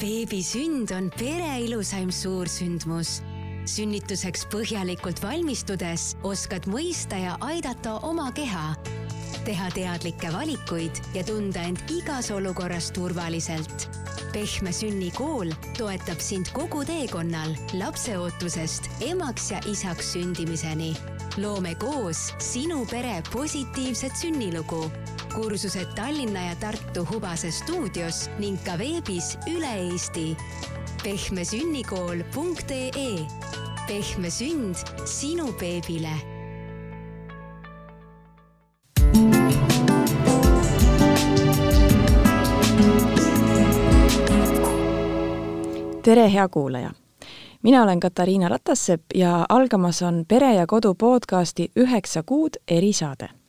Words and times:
beebi 0.00 0.40
sünd 0.40 0.90
on 0.96 1.10
pere 1.12 1.58
ilusaim 1.60 2.08
suursündmus. 2.12 3.20
sünnituseks 3.68 4.46
põhjalikult 4.50 5.20
valmistudes 5.20 6.14
oskad 6.24 6.64
mõista 6.72 7.18
ja 7.20 7.34
aidata 7.44 7.98
oma 8.08 8.30
keha, 8.32 8.72
teha 9.44 9.68
teadlikke 9.76 10.32
valikuid 10.32 11.02
ja 11.14 11.24
tunda 11.28 11.66
end 11.68 11.84
igas 11.92 12.30
olukorras 12.32 12.90
turvaliselt. 12.96 13.88
pehme 14.32 14.72
sünnikool 14.72 15.52
toetab 15.76 16.20
sind 16.20 16.48
kogu 16.56 16.84
teekonnal 16.84 17.52
lapseootusest 17.72 18.88
emaks 19.00 19.50
ja 19.50 19.60
isaks 19.66 20.12
sündimiseni. 20.12 20.96
loome 21.36 21.74
koos 21.74 22.32
sinu 22.38 22.86
pere 22.86 23.22
positiivset 23.32 24.16
sünnilugu 24.16 24.86
kursused 25.34 25.86
Tallinna 25.94 26.46
ja 26.46 26.54
Tartu 26.60 27.08
Hubase 27.12 27.50
stuudios 27.50 28.30
ning 28.38 28.58
ka 28.64 28.78
veebis 28.78 29.38
üle 29.46 29.90
Eesti. 29.90 30.36
pehmesünnikool.ee 31.02 33.26
pehme 33.88 34.30
sünd 34.30 34.74
sinu 35.04 35.52
beebile 35.52 36.10
tere, 46.02 46.32
hea 46.32 46.48
kuulaja! 46.48 46.90
mina 47.62 47.82
olen 47.82 48.00
Katariina 48.00 48.48
Ratassepp 48.48 49.04
ja 49.14 49.46
algamas 49.48 50.02
on 50.02 50.24
Pere 50.28 50.54
ja 50.54 50.66
Kodu 50.66 50.94
podcasti 50.94 51.70
Üheksa 51.76 52.22
kuud 52.22 52.50
erisaade 52.68 53.39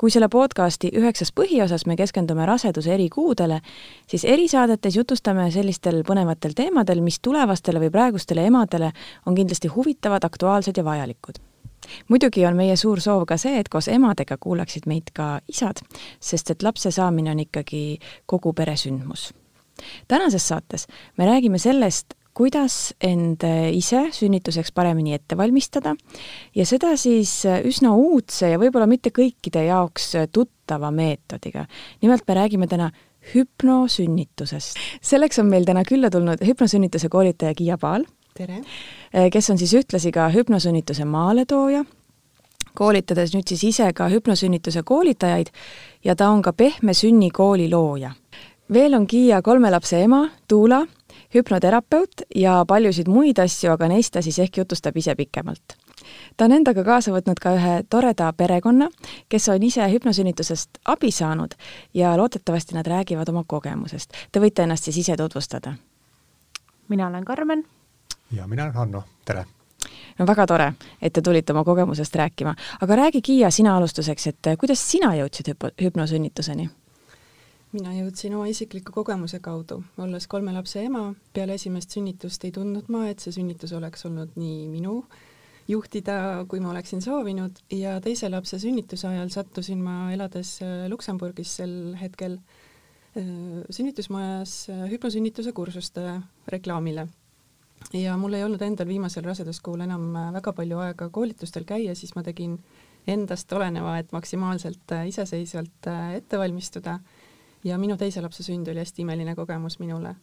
kui 0.00 0.10
selle 0.10 0.30
podcasti 0.32 0.88
üheksas 0.96 1.28
põhiosas 1.36 1.84
me 1.86 1.96
keskendume 1.96 2.46
raseduse 2.48 2.94
eri 2.94 3.10
kuudele, 3.12 3.60
siis 4.08 4.24
erisaadetes 4.24 4.96
jutustame 4.96 5.50
sellistel 5.52 6.00
põnevatel 6.08 6.56
teemadel, 6.56 7.02
mis 7.04 7.20
tulevastele 7.20 7.82
või 7.82 7.92
praegustele 7.92 8.46
emadele 8.48 8.94
on 9.26 9.36
kindlasti 9.36 9.68
huvitavad, 9.68 10.24
aktuaalsed 10.24 10.80
ja 10.80 10.84
vajalikud 10.84 11.42
muidugi 12.08 12.44
on 12.46 12.56
meie 12.56 12.76
suur 12.76 13.00
soov 13.00 13.24
ka 13.26 13.36
see, 13.40 13.58
et 13.58 13.68
koos 13.68 13.88
emadega 13.88 14.36
kuulaksid 14.40 14.86
meid 14.86 15.10
ka 15.16 15.40
isad, 15.48 15.80
sest 16.20 16.52
et 16.52 16.62
lapse 16.62 16.92
saamine 16.94 17.32
on 17.32 17.40
ikkagi 17.40 17.98
kogu 18.26 18.52
pere 18.52 18.76
sündmus. 18.76 19.32
tänases 20.08 20.48
saates 20.48 20.86
me 21.16 21.26
räägime 21.26 21.58
sellest, 21.58 22.14
kuidas 22.40 22.94
end 23.04 23.44
äh, 23.44 23.68
ise 23.76 24.06
sünnituseks 24.16 24.72
paremini 24.72 25.12
ette 25.12 25.36
valmistada 25.36 25.92
ja 26.56 26.64
seda 26.64 26.94
siis 26.96 27.34
äh, 27.44 27.58
üsna 27.68 27.92
uudse 27.92 28.48
ja 28.54 28.60
võib-olla 28.60 28.86
mitte 28.88 29.12
kõikide 29.12 29.66
jaoks 29.66 30.14
äh, 30.16 30.28
tuttava 30.32 30.88
meetodiga. 30.94 31.66
nimelt 32.00 32.24
me 32.24 32.36
räägime 32.38 32.68
täna 32.70 32.88
hüpnosünnitusest. 33.34 34.80
selleks 35.04 35.38
on 35.42 35.50
meil 35.52 35.66
täna 35.68 35.82
külla 35.84 36.08
tulnud 36.10 36.40
hüpnosünnituse 36.46 37.10
koolitaja 37.12 37.54
Kiia 37.54 37.76
Paal. 37.78 38.06
tere! 38.34 38.62
kes 39.32 39.50
on 39.50 39.60
siis 39.60 39.74
ühtlasi 39.76 40.12
ka 40.12 40.30
hüpnosünnituse 40.32 41.04
maaletooja, 41.04 41.84
koolitades 42.72 43.34
nüüd 43.34 43.52
siis 43.52 43.66
ise 43.74 43.90
ka 43.92 44.08
hüpnosünnituse 44.08 44.80
koolitajaid 44.82 45.52
ja 46.04 46.16
ta 46.16 46.30
on 46.30 46.40
ka 46.40 46.56
Pehme 46.56 46.96
sünni 46.96 47.28
kooli 47.28 47.68
looja. 47.68 48.14
veel 48.72 48.96
on 48.96 49.06
Kiia 49.06 49.42
kolme 49.42 49.70
lapse 49.70 50.00
ema, 50.00 50.22
Tuula 50.48 50.86
hüpnoterapeut 51.34 52.22
ja 52.34 52.64
paljusid 52.68 53.08
muid 53.08 53.38
asju, 53.38 53.72
aga 53.72 53.88
neist 53.88 54.12
ta 54.14 54.22
siis 54.22 54.38
ehk 54.38 54.56
jutustab 54.62 54.96
ise 54.96 55.14
pikemalt. 55.14 55.76
ta 56.36 56.44
on 56.44 56.52
endaga 56.52 56.84
kaasa 56.84 57.12
võtnud 57.12 57.38
ka 57.42 57.54
ühe 57.54 57.74
toreda 57.90 58.32
perekonna, 58.32 58.88
kes 59.28 59.48
on 59.48 59.62
ise 59.62 59.86
hüpnosünnitusest 59.92 60.82
abi 60.84 61.10
saanud 61.10 61.54
ja 61.94 62.16
loodetavasti 62.16 62.74
nad 62.74 62.86
räägivad 62.86 63.28
oma 63.28 63.44
kogemusest. 63.46 64.12
Te 64.32 64.40
võite 64.40 64.62
ennast 64.62 64.84
siis 64.84 64.96
ise 64.96 65.16
tutvustada. 65.16 65.74
mina 66.88 67.06
olen 67.06 67.24
Karmen. 67.24 67.64
ja 68.32 68.46
mina 68.46 68.62
olen 68.62 68.74
Hanno, 68.74 69.04
tere! 69.24 69.44
no 70.18 70.26
väga 70.26 70.46
tore, 70.46 70.72
et 71.02 71.12
te 71.12 71.22
tulite 71.22 71.52
oma 71.52 71.64
kogemusest 71.64 72.14
rääkima, 72.14 72.54
aga 72.80 72.96
räägi, 72.96 73.22
Kiia, 73.22 73.50
sina 73.50 73.76
alustuseks, 73.76 74.26
et 74.26 74.48
kuidas 74.58 74.90
sina 74.90 75.14
jõudsid 75.14 75.54
hüp-, 75.54 75.72
hüpnosünnituseni 75.82 76.70
mina 77.72 77.92
jõudsin 77.94 78.34
oma 78.34 78.48
isikliku 78.50 78.92
kogemuse 78.94 79.38
kaudu, 79.42 79.80
olles 80.02 80.26
kolme 80.30 80.52
lapse 80.54 80.82
ema, 80.82 81.12
peale 81.34 81.54
esimest 81.54 81.94
sünnitust 81.94 82.44
ei 82.46 82.54
tundnud 82.54 82.90
ma, 82.90 83.04
et 83.10 83.22
see 83.22 83.34
sünnitus 83.36 83.74
oleks 83.76 84.06
olnud 84.08 84.34
nii 84.40 84.64
minu 84.72 85.04
juhtida, 85.70 86.16
kui 86.50 86.60
ma 86.62 86.72
oleksin 86.72 87.02
soovinud 87.04 87.62
ja 87.74 87.98
teise 88.02 88.30
lapse 88.30 88.58
sünnituse 88.58 89.08
ajal 89.10 89.30
sattusin 89.30 89.82
ma, 89.84 90.10
elades 90.14 90.56
äh, 90.64 90.88
Luksemburgis 90.90 91.54
sel 91.60 91.94
hetkel, 92.00 92.40
äh, 93.14 93.30
sünnitusmajas 93.70 94.56
äh, 94.72 94.84
hüpnosünnituse 94.90 95.54
kursuste 95.54 96.20
reklaamile. 96.50 97.06
ja 97.96 98.16
mul 98.20 98.34
ei 98.36 98.44
olnud 98.44 98.60
endal 98.62 98.88
viimasel 98.90 99.24
raseduskuul 99.24 99.80
enam 99.86 100.10
väga 100.34 100.52
palju 100.52 100.82
aega 100.82 101.08
koolitustel 101.08 101.64
käia, 101.64 101.94
siis 101.94 102.12
ma 102.14 102.22
tegin 102.22 102.58
endast 103.08 103.52
oleneva, 103.52 103.96
et 103.98 104.10
maksimaalselt 104.12 104.92
iseseisvalt 105.08 105.88
ette 106.18 106.38
valmistuda 106.38 106.98
ja 107.64 107.78
minu 107.78 107.96
teise 108.00 108.22
lapse 108.24 108.44
sünd 108.44 108.68
oli 108.68 108.80
hästi 108.82 109.02
imeline 109.02 109.34
kogemus 109.36 109.78
minule. 109.78 110.14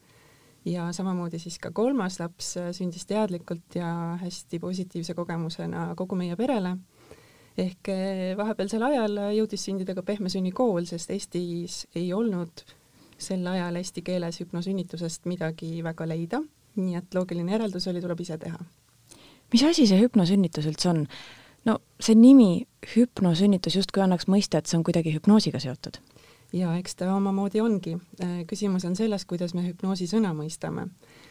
ja 0.65 0.91
samamoodi 0.91 1.39
siis 1.39 1.59
ka 1.59 1.71
kolmas 1.71 2.19
laps 2.19 2.57
äh, 2.57 2.71
sündis 2.75 3.05
teadlikult 3.05 3.75
ja 3.75 4.17
hästi 4.21 4.59
positiivse 4.59 5.13
kogemusena 5.13 5.93
kogu 5.95 6.15
meie 6.15 6.35
perele. 6.35 6.77
ehk 7.57 7.89
äh, 7.89 8.37
vahepealsel 8.37 8.83
ajal 8.83 9.21
jõudis 9.37 9.65
sündida 9.69 9.95
ka 9.95 10.03
pehme 10.03 10.29
sünni 10.29 10.51
kool, 10.51 10.85
sest 10.85 11.11
Eestis 11.11 11.87
ei 11.95 12.13
olnud 12.13 12.65
sel 13.17 13.47
ajal 13.47 13.75
eesti 13.75 14.01
keeles 14.01 14.39
hüpnosünnitusest 14.41 15.25
midagi 15.25 15.83
väga 15.83 16.05
leida, 16.07 16.41
nii 16.75 16.95
et 16.99 17.15
loogiline 17.15 17.51
järeldus 17.51 17.87
oli, 17.89 18.01
tuleb 18.01 18.19
ise 18.21 18.37
teha. 18.37 18.59
mis 19.53 19.63
asi 19.63 19.87
see 19.87 20.01
hüpnosünnitus 20.01 20.65
üldse 20.65 20.89
on? 20.89 21.07
no 21.65 21.79
see 21.99 22.15
nimi 22.15 22.67
hüpnosünnitus 22.95 23.75
justkui 23.75 24.03
annaks 24.03 24.27
mõista, 24.27 24.57
et 24.57 24.65
see 24.65 24.77
on 24.77 24.85
kuidagi 24.87 25.13
hüpnoosiga 25.15 25.59
seotud 25.59 26.01
ja 26.53 26.73
eks 26.77 26.95
ta 26.95 27.09
omamoodi 27.15 27.61
ongi. 27.61 27.97
Äh, 28.23 28.41
küsimus 28.47 28.85
on 28.85 28.95
selles, 28.95 29.25
kuidas 29.25 29.53
me 29.57 29.65
hüpnoosi 29.67 30.07
sõna 30.07 30.33
mõistame. 30.35 30.87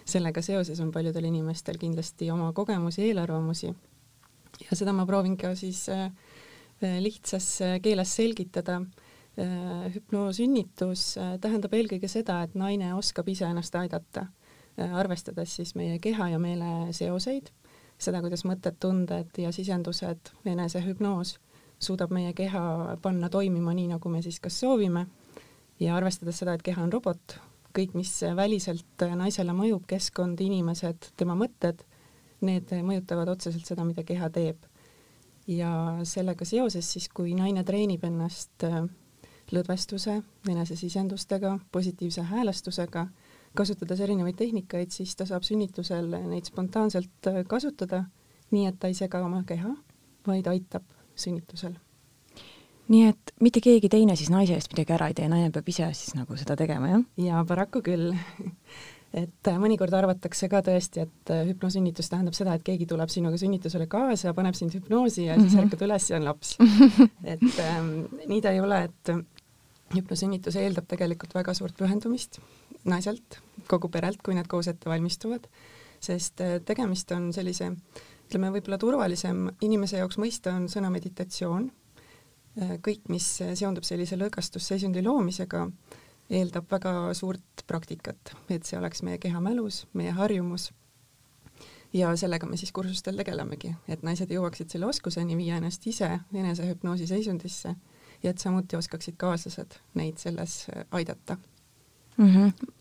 sellega 0.07 0.43
seoses 0.43 0.81
on 0.81 0.93
paljudel 0.93 1.25
inimestel 1.25 1.79
kindlasti 1.79 2.31
oma 2.31 2.53
kogemusi, 2.53 3.03
eelarvamusi. 3.09 3.75
ja 4.71 4.77
seda 4.77 4.93
ma 4.93 5.07
proovin 5.07 5.37
ka 5.37 5.55
siis 5.55 5.89
äh, 5.89 6.11
lihtsas 7.01 7.61
äh, 7.63 7.81
keeles 7.83 8.17
selgitada. 8.17 8.83
hüpnoosünnitus 9.95 11.19
tähendab 11.41 11.75
eelkõige 11.77 12.09
seda, 12.09 12.39
et 12.43 12.55
naine 12.55 12.95
oskab 12.97 13.29
ise 13.29 13.45
ennast 13.45 13.75
aidata, 13.77 14.23
arvestades 14.97 15.57
siis 15.59 15.75
meie 15.77 15.99
keha 15.99 16.31
ja 16.31 16.39
meele 16.41 16.95
seoseid, 16.97 17.51
seda, 17.99 18.23
kuidas 18.25 18.47
mõtted, 18.49 18.79
tunded 18.81 19.37
ja 19.37 19.53
sisendused, 19.53 20.33
enesehüpnoos 20.47 21.35
suudab 21.79 22.13
meie 22.15 22.33
keha 22.37 22.97
panna 23.03 23.29
toimima 23.33 23.75
nii, 23.77 23.91
nagu 23.95 24.11
me 24.13 24.23
siis 24.25 24.39
kas 24.41 24.61
soovime 24.61 25.07
ja 25.81 25.97
arvestades 25.97 26.41
seda, 26.41 26.57
et 26.57 26.65
keha 26.65 26.83
on 26.85 26.93
robot, 26.93 27.37
kõik, 27.77 27.93
mis 27.99 28.13
väliselt 28.37 29.05
naisele 29.17 29.53
mõjub, 29.57 29.85
keskkond, 29.89 30.41
inimesed, 30.41 31.11
tema 31.21 31.37
mõtted, 31.37 31.83
need 32.47 32.73
mõjutavad 32.85 33.29
otseselt 33.33 33.69
seda, 33.69 33.85
mida 33.85 34.05
keha 34.07 34.31
teeb. 34.33 34.65
ja 35.47 35.71
sellega 36.03 36.45
seoses 36.45 36.89
siis, 36.93 37.05
kui 37.09 37.35
naine 37.39 37.63
treenib 37.65 38.03
ennast 38.05 38.65
äh, 38.67 38.81
lõdvestuse, 39.55 40.17
enesesisendustega, 40.51 41.53
positiivse 41.73 42.25
häälestusega, 42.27 43.07
kasutades 43.55 44.03
erinevaid 44.03 44.35
tehnikaid, 44.37 44.91
siis 44.91 45.15
ta 45.17 45.27
saab 45.27 45.47
sünnitusel 45.47 46.11
neid 46.27 46.51
spontaanselt 46.51 47.31
äh, 47.31 47.45
kasutada, 47.47 48.05
nii 48.51 48.67
et 48.67 48.81
ta 48.81 48.91
ei 48.91 48.99
sega 48.99 49.23
oma 49.23 49.45
keha, 49.47 49.71
vaid 50.27 50.51
aitab 50.51 50.96
sünnitusel. 51.17 51.77
nii 52.89 53.07
et 53.09 53.33
mitte 53.43 53.61
keegi 53.61 53.89
teine 53.91 54.17
siis 54.17 54.31
naise 54.31 54.55
eest 54.55 54.71
midagi 54.73 54.95
ära 54.95 55.09
ei 55.11 55.17
tee, 55.19 55.29
naine 55.29 55.51
peab 55.55 55.69
ise 55.69 55.89
siis 55.95 56.15
nagu 56.15 56.37
seda 56.39 56.57
tegema, 56.57 56.93
jah? 56.93 57.07
jaa, 57.29 57.45
paraku 57.49 57.83
küll 57.87 58.13
et 59.23 59.51
äh, 59.51 59.59
mõnikord 59.63 59.95
arvatakse 59.97 60.49
ka 60.53 60.61
tõesti, 60.67 61.07
et 61.07 61.33
äh, 61.35 61.45
hüpnosünnitus 61.51 62.11
tähendab 62.13 62.37
seda, 62.39 62.55
et 62.57 62.67
keegi 62.67 62.89
tuleb 62.91 63.11
sinuga 63.13 63.41
sünnitusele 63.41 63.89
kaasa, 63.91 64.35
paneb 64.37 64.59
sind 64.59 64.77
hüpnoosi 64.77 65.27
ja 65.27 65.37
mm 65.37 65.43
-hmm. 65.43 65.51
siis 65.51 65.65
ärkad 65.65 65.87
üles 65.89 66.11
ja 66.11 66.21
on 66.21 66.25
laps 66.25 66.57
et 67.35 67.51
ähm, 67.65 67.91
nii 68.27 68.41
ta 68.43 68.53
ei 68.55 68.61
ole, 68.61 68.85
et 68.85 69.17
hüpnosünnitus 69.95 70.57
eeldab 70.59 70.87
tegelikult 70.91 71.35
väga 71.35 71.55
suurt 71.55 71.77
pühendumist 71.79 72.41
naiselt, 72.85 73.41
kogu 73.71 73.89
perelt, 73.89 74.23
kui 74.23 74.35
nad 74.35 74.47
koos 74.51 74.69
ette 74.71 74.91
valmistuvad, 74.91 75.47
sest 76.01 76.41
äh, 76.41 76.59
tegemist 76.65 77.11
on 77.13 77.33
sellise 77.33 77.73
ütleme, 78.27 78.51
võib-olla 78.55 78.79
turvalisem 78.79 79.47
inimese 79.63 80.01
jaoks 80.01 80.19
mõista 80.19 80.55
on 80.57 80.67
sõna 80.71 80.91
meditatsioon. 80.93 81.69
Äh, 82.63 82.75
kõik, 82.85 83.07
mis 83.13 83.27
seondub 83.59 83.87
sellise 83.87 84.19
lõõgastusseisundi 84.19 85.05
loomisega, 85.05 85.67
eeldab 86.31 86.67
väga 86.71 86.93
suurt 87.15 87.63
praktikat, 87.67 88.35
et 88.51 88.67
see 88.67 88.79
oleks 88.79 89.05
meie 89.07 89.21
keha 89.23 89.41
mälus, 89.41 89.85
meie 89.95 90.15
harjumus. 90.17 90.73
ja 91.93 92.11
sellega 92.17 92.47
me 92.47 92.57
siis 92.57 92.73
kursustel 92.75 93.17
tegelemegi, 93.17 93.71
et 93.89 94.03
naised 94.03 94.31
jõuaksid 94.31 94.69
selle 94.69 94.89
oskuseni 94.91 95.37
viia 95.37 95.57
ennast 95.57 95.87
ise 95.87 96.09
enesehüpnoosi 96.35 97.07
seisundisse 97.07 97.77
ja 98.23 98.31
et 98.31 98.39
samuti 98.43 98.77
oskaksid 98.77 99.17
kaaslased 99.17 99.79
neid 99.95 100.19
selles 100.19 100.67
aidata 100.91 101.39
mm. 102.17 102.27
-hmm 102.27 102.76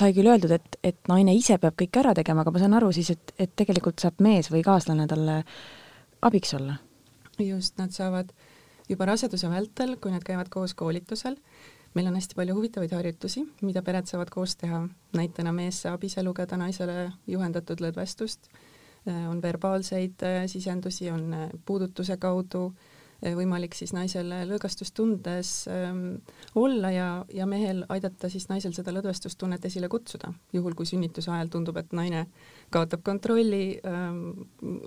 sai 0.00 0.14
küll 0.16 0.28
öeldud, 0.30 0.52
et, 0.56 0.78
et 0.84 0.98
naine 1.10 1.34
ise 1.36 1.58
peab 1.62 1.76
kõik 1.80 2.00
ära 2.00 2.14
tegema, 2.16 2.42
aga 2.44 2.52
ma 2.54 2.62
saan 2.62 2.76
aru 2.78 2.90
siis, 2.94 3.10
et, 3.14 3.32
et 3.38 3.54
tegelikult 3.56 4.02
saab 4.02 4.20
mees 4.24 4.50
või 4.52 4.62
kaaslane 4.66 5.06
talle 5.10 5.40
abiks 6.26 6.54
olla? 6.58 6.80
just, 7.38 7.76
nad 7.76 7.92
saavad 7.92 8.30
juba 8.88 9.08
raseduse 9.10 9.48
vältel, 9.52 9.96
kui 10.00 10.12
nad 10.12 10.24
käivad 10.24 10.48
koos 10.52 10.72
koolitusel, 10.74 11.36
meil 11.96 12.08
on 12.08 12.16
hästi 12.16 12.38
palju 12.38 12.54
huvitavaid 12.56 12.94
harjutusi, 12.96 13.42
mida 13.66 13.82
pered 13.84 14.08
saavad 14.08 14.30
koos 14.32 14.56
teha, 14.56 14.86
näitena 15.16 15.52
mees 15.52 15.82
saab 15.84 16.04
ise 16.08 16.24
lugeda 16.24 16.56
naisele 16.60 17.10
juhendatud 17.28 17.82
lõdvestust, 17.84 18.48
on 19.06 19.38
verbaalseid 19.42 20.22
äh, 20.26 20.44
sisendusi, 20.50 21.10
on 21.12 21.28
äh, 21.34 21.50
puudutuse 21.64 22.16
kaudu. 22.18 22.64
äh, 22.72 22.95
võimalik 23.22 23.74
siis 23.74 23.92
naisel 23.96 24.28
lõõgastust 24.48 24.94
tundes 24.96 25.50
ähm, 25.72 26.18
olla 26.54 26.90
ja, 26.92 27.08
ja 27.32 27.46
mehel 27.48 27.84
aidata 27.88 28.28
siis 28.32 28.48
naisel 28.50 28.74
seda 28.76 28.92
lõdvestustunnet 28.92 29.64
esile 29.64 29.88
kutsuda, 29.88 30.32
juhul 30.52 30.76
kui 30.76 30.86
sünnituse 30.88 31.30
ajal 31.32 31.50
tundub, 31.52 31.78
et 31.80 31.92
naine 31.96 32.26
kaotab 32.70 33.02
kontrolli 33.06 33.78
ähm,, 33.86 34.46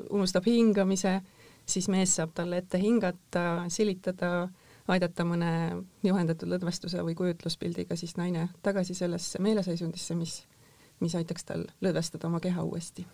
unustab 0.10 0.46
hingamise, 0.46 1.20
siis 1.66 1.90
mees 1.90 2.16
saab 2.20 2.36
talle 2.38 2.62
ette 2.62 2.82
hingata, 2.82 3.66
silitada, 3.74 4.50
aidata 4.90 5.26
mõne 5.26 5.52
juhendatud 6.06 6.50
lõdvestuse 6.50 7.02
või 7.06 7.18
kujutluspildiga 7.18 7.98
siis 8.00 8.16
naine 8.18 8.50
tagasi 8.66 8.96
sellesse 8.98 9.42
meeleseisundisse, 9.42 10.18
mis, 10.18 10.42
mis 11.02 11.18
aitaks 11.18 11.46
tal 11.50 11.68
lõdvestada 11.82 12.30
oma 12.30 12.42
keha 12.44 12.64
uuesti. 12.66 13.06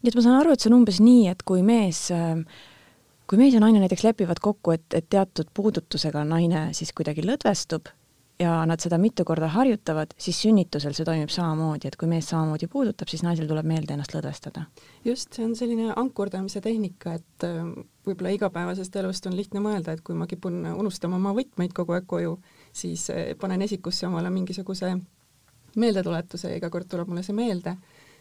nii 0.00 0.08
et 0.08 0.16
ma 0.16 0.24
saan 0.24 0.40
aru, 0.40 0.52
et 0.52 0.60
see 0.60 0.72
on 0.72 0.80
umbes 0.80 1.00
nii, 1.04 1.28
et 1.28 1.42
kui 1.44 1.64
mees 1.64 2.06
äh, 2.14 2.40
kui 3.30 3.38
mees 3.38 3.54
ja 3.54 3.60
naine 3.62 3.78
näiteks 3.78 4.02
lepivad 4.02 4.42
kokku, 4.42 4.74
et, 4.74 4.88
et 4.94 5.06
teatud 5.06 5.52
puudutusega 5.54 6.24
naine 6.26 6.70
siis 6.74 6.90
kuidagi 6.96 7.22
lõdvestub 7.22 7.92
ja 8.40 8.54
nad 8.66 8.80
seda 8.80 8.98
mitu 8.98 9.24
korda 9.28 9.50
harjutavad, 9.52 10.14
siis 10.18 10.38
sünnitusel 10.42 10.94
see 10.96 11.04
toimib 11.06 11.30
samamoodi, 11.30 11.90
et 11.90 11.96
kui 12.00 12.08
mees 12.10 12.30
samamoodi 12.32 12.66
puudutab, 12.72 13.10
siis 13.12 13.22
naisel 13.22 13.46
tuleb 13.46 13.68
meelde 13.68 13.94
ennast 13.94 14.14
lõdvestada. 14.16 14.64
just, 15.04 15.30
see 15.36 15.44
on 15.44 15.54
selline 15.56 15.92
ankurdamise 15.96 16.62
tehnika, 16.64 17.14
et 17.20 17.46
äh, 17.46 17.60
võib-olla 18.08 18.32
igapäevasest 18.34 18.96
elust 18.96 19.28
on 19.28 19.36
lihtne 19.36 19.62
mõelda, 19.62 19.94
et 19.94 20.02
kui 20.06 20.16
ma 20.16 20.26
kipun 20.30 20.64
unustama 20.72 21.20
oma 21.20 21.34
võtmeid 21.36 21.76
kogu 21.76 21.94
aeg 21.94 22.08
koju, 22.10 22.38
siis 22.72 23.06
äh, 23.14 23.34
panen 23.40 23.62
esikusse 23.62 24.08
omale 24.08 24.32
mingisuguse 24.34 24.94
meeldetuletuse 25.76 26.50
ja 26.50 26.58
iga 26.58 26.70
kord 26.70 26.88
tuleb 26.90 27.12
mulle 27.12 27.22
see 27.22 27.36
meelde. 27.36 27.76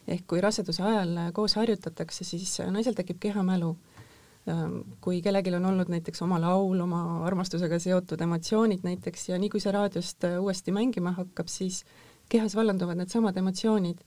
ehk 0.08 0.24
kui 0.28 0.42
raseduse 0.42 0.84
ajal 0.84 1.32
koos 1.34 1.56
harjutatakse, 1.56 2.24
siis 2.24 2.60
naisel 2.72 2.96
tekib 2.98 3.20
kehamälu 3.20 3.76
kui 5.02 5.22
kellelgi 5.22 5.54
on 5.56 5.66
olnud 5.66 5.90
näiteks 5.92 6.22
oma 6.26 6.40
laul, 6.42 6.80
oma 6.80 7.02
armastusega 7.28 7.80
seotud 7.80 8.22
emotsioonid 8.22 8.86
näiteks 8.88 9.30
ja 9.30 9.40
nii 9.40 9.50
kui 9.50 9.62
see 9.64 9.74
raadiost 9.76 10.26
äh, 10.28 10.38
uuesti 10.42 10.74
mängima 10.76 11.14
hakkab, 11.18 11.50
siis 11.52 11.84
kehas 12.30 12.56
vallanduvad 12.56 13.00
needsamad 13.00 13.38
emotsioonid. 13.38 14.06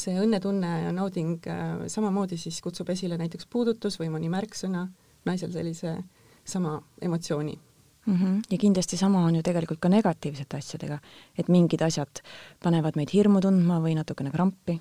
see 0.00 0.14
õnnetunne 0.16 0.68
ja 0.84 0.92
nauding 0.96 1.44
äh, 1.50 1.82
samamoodi 1.92 2.38
siis 2.40 2.60
kutsub 2.64 2.88
esile 2.88 3.18
näiteks 3.20 3.46
puudutus 3.50 3.98
või 4.00 4.08
mõni 4.08 4.30
märksõna, 4.32 4.86
naisel 5.28 5.50
sellise 5.52 5.96
sama 6.44 6.78
emotsiooni 7.02 7.58
mm. 8.06 8.14
-hmm. 8.16 8.38
ja 8.50 8.58
kindlasti 8.58 8.96
sama 8.96 9.24
on 9.24 9.36
ju 9.36 9.42
tegelikult 9.42 9.80
ka 9.80 9.88
negatiivsete 9.88 10.56
asjadega, 10.56 10.98
et 11.38 11.48
mingid 11.48 11.82
asjad 11.82 12.22
panevad 12.62 12.96
meid 12.96 13.12
hirmu 13.12 13.40
tundma 13.40 13.80
või 13.80 13.94
natukene 13.94 14.30
krampi 14.30 14.80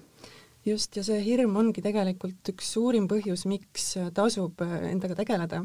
just, 0.70 0.96
ja 0.98 1.04
see 1.06 1.20
hirm 1.24 1.56
ongi 1.60 1.84
tegelikult 1.84 2.52
üks 2.54 2.72
suurim 2.76 3.08
põhjus, 3.10 3.46
miks 3.50 3.92
tasub 4.16 4.62
äh, 4.66 4.90
endaga 4.92 5.18
tegeleda. 5.20 5.64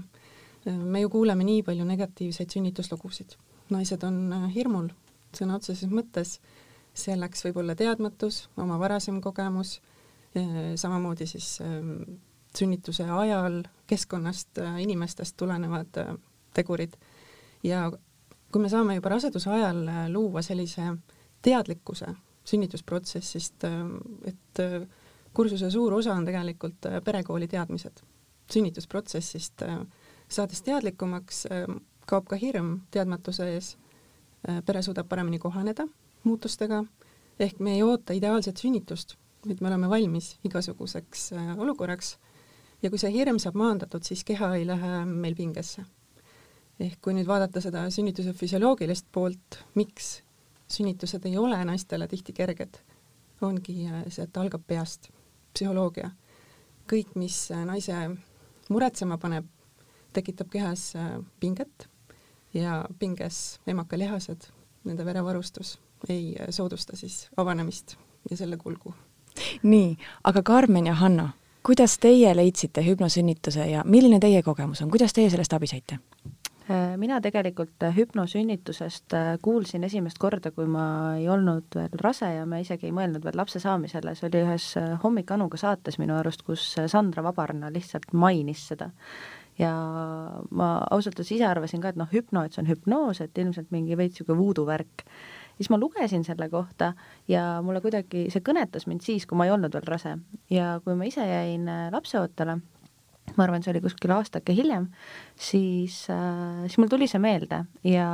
Äh, 0.64 0.74
me 0.74 1.04
ju 1.04 1.10
kuuleme 1.12 1.46
nii 1.46 1.62
palju 1.66 1.86
negatiivseid 1.88 2.54
sünnituslugusid. 2.54 3.36
naised 3.72 4.04
on 4.04 4.20
äh, 4.32 4.46
hirmul 4.54 4.90
sõna 5.34 5.58
otseses 5.58 5.90
mõttes, 5.90 6.38
selleks 6.94 7.42
võib 7.46 7.62
olla 7.62 7.74
teadmatus, 7.74 8.48
oma 8.56 8.78
varasem 8.78 9.20
kogemus, 9.20 9.80
samamoodi 10.78 11.26
siis 11.30 11.60
ähm, 11.62 12.18
sünnituse 12.54 13.04
ajal 13.06 13.60
keskkonnast, 13.90 14.58
inimestest 14.82 15.36
tulenevad 15.38 15.94
tegurid 16.54 16.94
ja 17.66 17.84
kui 18.50 18.62
me 18.62 18.70
saame 18.70 18.96
juba 18.98 19.12
raseduse 19.14 19.50
ajal 19.50 19.82
luua 20.10 20.42
sellise 20.42 20.88
teadlikkuse 21.42 22.10
sünnitusprotsessist, 22.44 23.64
et 24.28 24.60
kursuse 25.34 25.70
suur 25.70 25.98
osa 25.98 26.14
on 26.14 26.26
tegelikult 26.26 26.86
äh, 26.86 27.00
perekooli 27.04 27.48
teadmised. 27.50 28.02
sünnitusprotsessist 28.52 29.62
äh, 29.62 29.78
saades 30.28 30.62
teadlikumaks, 30.62 31.46
äh, 31.46 31.66
kaob 32.06 32.28
ka 32.28 32.36
hirm 32.36 32.78
teadmatuse 32.90 33.48
ees, 33.54 33.76
pere 34.66 34.82
suudab 34.84 35.08
paremini 35.08 35.38
kohaneda 35.40 35.86
muutustega, 36.28 36.82
ehk 37.40 37.62
me 37.64 37.78
ei 37.78 37.82
oota 37.82 38.12
ideaalset 38.12 38.60
sünnitust, 38.60 39.14
vaid 39.46 39.62
me 39.64 39.70
oleme 39.70 39.88
valmis 39.88 40.34
igasuguseks 40.44 41.30
olukorraks 41.56 42.10
ja 42.82 42.90
kui 42.92 43.00
see 43.00 43.12
hirm 43.14 43.38
saab 43.40 43.56
maandatud, 43.56 44.04
siis 44.04 44.20
keha 44.28 44.50
ei 44.58 44.66
lähe 44.68 44.90
meil 45.08 45.34
pingesse. 45.38 45.86
ehk 46.76 47.00
kui 47.00 47.16
nüüd 47.16 47.26
vaadata 47.26 47.62
seda 47.64 47.86
sünnituse 47.88 48.36
füsioloogilist 48.36 49.08
poolt, 49.12 49.62
miks 49.74 50.18
sünnitused 50.68 51.26
ei 51.26 51.36
ole 51.38 51.64
naistele 51.64 52.08
tihti 52.08 52.32
kerged, 52.32 52.78
ongi 53.40 53.88
see, 54.08 54.24
et 54.24 54.36
algab 54.36 54.62
peast, 54.66 55.10
psühholoogia. 55.54 56.10
kõik, 56.90 57.14
mis 57.16 57.48
naise 57.64 57.96
muretsema 58.68 59.18
paneb, 59.18 59.46
tekitab 60.12 60.50
kehas 60.50 60.96
äh, 60.96 61.18
pinget 61.40 61.88
ja 62.54 62.84
pinges 62.98 63.60
emakalihased, 63.66 64.48
nende 64.84 65.04
verevarustus 65.04 65.78
ei 66.08 66.36
äh, 66.40 66.46
soodusta 66.50 66.96
siis 66.96 67.28
avanemist 67.36 67.96
ja 68.30 68.36
selle 68.36 68.56
kulgu. 68.56 68.94
nii, 69.62 69.96
aga 70.24 70.42
Karmen 70.42 70.86
ja 70.86 70.94
Hanno, 70.94 71.28
kuidas 71.66 71.98
teie 71.98 72.36
leidsite 72.36 72.84
hüpnosünnituse 72.86 73.66
ja 73.66 73.82
milline 73.84 74.20
teie 74.20 74.42
kogemus 74.42 74.82
on, 74.82 74.90
kuidas 74.90 75.12
teie 75.12 75.30
sellest 75.30 75.52
abi 75.52 75.66
saite? 75.66 75.98
Äh, 76.64 76.96
mina 76.96 77.18
tegelikult 77.20 77.82
äh, 77.84 77.92
hüpnosünnitusest 77.92 79.12
äh, 79.12 79.34
kuulsin 79.44 79.84
esimest 79.84 80.16
korda, 80.16 80.48
kui 80.48 80.64
ma 80.64 80.86
ei 81.18 81.26
olnud 81.28 81.76
veel 81.76 82.00
rase 82.00 82.30
ja 82.38 82.46
me 82.48 82.62
isegi 82.62 82.88
ei 82.88 82.94
mõelnud 82.96 83.20
veel 83.26 83.36
lapse 83.36 83.60
saamisele, 83.60 84.14
see 84.16 84.30
oli 84.30 84.40
ühes 84.46 84.70
Hommik 85.02 85.34
Anuga 85.36 85.60
saates 85.60 86.00
minu 86.00 86.16
arust, 86.16 86.40
kus 86.46 86.64
Sandra 86.88 87.26
Vabarna 87.26 87.68
lihtsalt 87.74 88.16
mainis 88.16 88.64
seda. 88.72 88.88
ja 89.60 89.74
ma 90.50 90.70
ausalt 90.90 91.20
öeldes 91.20 91.36
ise 91.36 91.44
arvasin 91.46 91.84
ka, 91.84 91.92
et 91.92 92.00
noh, 92.00 92.08
hüpno, 92.10 92.46
et 92.46 92.56
see 92.56 92.64
on 92.64 92.72
hüpnoos, 92.72 93.20
et 93.20 93.38
ilmselt 93.38 93.68
mingi 93.70 94.00
veits 94.00 94.16
niisugune 94.16 94.40
voodoo 94.40 94.64
värk. 94.64 95.04
siis 95.58 95.68
ma 95.68 95.76
lugesin 95.78 96.24
selle 96.24 96.48
kohta 96.48 96.94
ja 97.28 97.60
mulle 97.62 97.84
kuidagi, 97.84 98.30
see 98.32 98.40
kõnetas 98.40 98.88
mind 98.88 99.04
siis, 99.04 99.28
kui 99.28 99.36
ma 99.36 99.44
ei 99.44 99.52
olnud 99.52 99.76
veel 99.76 99.84
rase 99.84 100.16
ja 100.48 100.78
kui 100.80 100.96
ma 100.96 101.12
ise 101.12 101.28
jäin 101.28 101.68
lapseootele 101.92 102.62
ma 103.38 103.46
arvan, 103.46 103.64
see 103.64 103.74
oli 103.74 103.82
kuskil 103.84 104.14
aastake 104.16 104.54
hiljem, 104.56 104.88
siis 105.36 106.04
äh,, 106.12 106.64
siis 106.66 106.78
mul 106.80 106.90
tuli 106.92 107.08
see 107.10 107.22
meelde 107.22 107.64
ja 107.88 108.08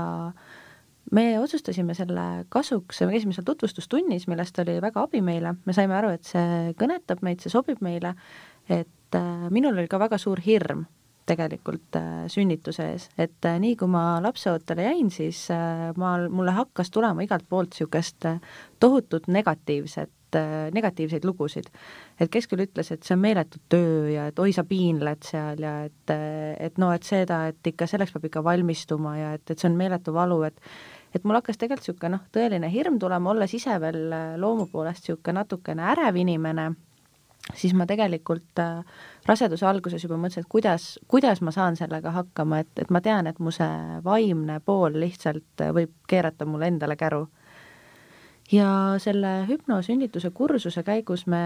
me 1.17 1.25
otsustasime 1.41 1.97
selle 1.99 2.27
kasuks, 2.53 3.03
me 3.05 3.17
käisime 3.17 3.35
seal 3.37 3.49
tutvustustunnis, 3.49 4.29
millest 4.31 4.59
oli 4.63 4.79
väga 4.83 5.05
abi 5.07 5.23
meile, 5.25 5.57
me 5.67 5.77
saime 5.77 5.97
aru, 5.99 6.15
et 6.17 6.29
see 6.29 6.73
kõnetab 6.79 7.25
meid, 7.27 7.43
see 7.43 7.53
sobib 7.53 7.83
meile, 7.85 8.15
et 8.71 9.19
äh, 9.19 9.51
minul 9.51 9.77
oli 9.77 9.91
ka 9.91 10.01
väga 10.03 10.21
suur 10.21 10.43
hirm 10.45 10.87
tegelikult 11.31 11.99
äh, 11.99 12.25
sünnituse 12.33 12.87
ees, 12.95 13.09
et 13.21 13.51
nii 13.63 13.77
kui 13.79 13.91
ma 13.91 14.05
lapseootele 14.23 14.87
jäin, 14.89 15.11
siis 15.15 15.45
ma, 15.99 16.15
mulle 16.31 16.55
hakkas 16.57 16.91
tulema 16.95 17.27
igalt 17.27 17.47
poolt 17.49 17.75
niisugust 17.75 18.27
tohutut 18.83 19.29
negatiivset 19.31 20.11
negatiivseid 20.75 21.25
lugusid. 21.25 21.71
et 22.21 22.31
kes 22.31 22.47
küll 22.49 22.65
ütles, 22.65 22.91
et 22.93 23.03
see 23.03 23.15
on 23.17 23.23
meeletu 23.23 23.61
töö 23.69 24.11
ja 24.13 24.27
et 24.31 24.39
oi, 24.39 24.53
sa 24.53 24.65
piinled 24.65 25.25
seal 25.27 25.63
ja 25.63 25.75
et, 25.89 26.13
äh, 26.15 26.57
et 26.61 26.79
no, 26.79 26.93
et 26.93 27.07
seda, 27.07 27.47
et 27.51 27.73
ikka 27.73 27.87
selleks 27.91 28.13
peab 28.15 28.29
ikka 28.29 28.45
valmistuma 28.45 29.17
ja 29.19 29.33
et, 29.39 29.45
et 29.51 29.59
see 29.59 29.71
on 29.71 29.79
meeletu 29.79 30.15
valu, 30.15 30.43
et 30.49 30.61
et 31.15 31.25
mul 31.25 31.35
hakkas 31.41 31.59
tegelikult 31.59 31.89
niisugune 31.89 32.13
noh, 32.15 32.27
tõeline 32.31 32.69
hirm 32.71 33.01
tulema, 33.03 33.33
olles 33.33 33.55
ise 33.55 33.75
veel 33.83 34.13
äh, 34.15 34.37
loomu 34.39 34.69
poolest 34.71 35.09
niisugune 35.09 35.41
natukene 35.41 35.89
ärev 35.95 36.21
inimene, 36.23 36.71
siis 37.55 37.75
ma 37.75 37.87
tegelikult 37.91 38.63
äh, 38.63 38.85
raseduse 39.27 39.67
alguses 39.67 40.05
juba 40.05 40.21
mõtlesin, 40.21 40.47
et 40.47 40.53
kuidas, 40.53 40.93
kuidas 41.11 41.43
ma 41.43 41.51
saan 41.55 41.77
sellega 41.81 42.15
hakkama, 42.15 42.63
et, 42.63 42.71
et 42.79 42.95
ma 42.95 43.03
tean, 43.03 43.27
et 43.27 43.43
mu 43.43 43.51
see 43.55 44.01
vaimne 44.07 44.61
pool 44.65 45.01
lihtsalt 45.03 45.67
võib 45.75 45.97
keerata 46.09 46.47
mulle 46.47 46.71
endale 46.71 46.97
käru 47.01 47.27
ja 48.53 48.71
selle 48.99 49.31
hüpnosünnituse 49.49 50.31
kursuse 50.35 50.83
käigus 50.83 51.27
me, 51.31 51.41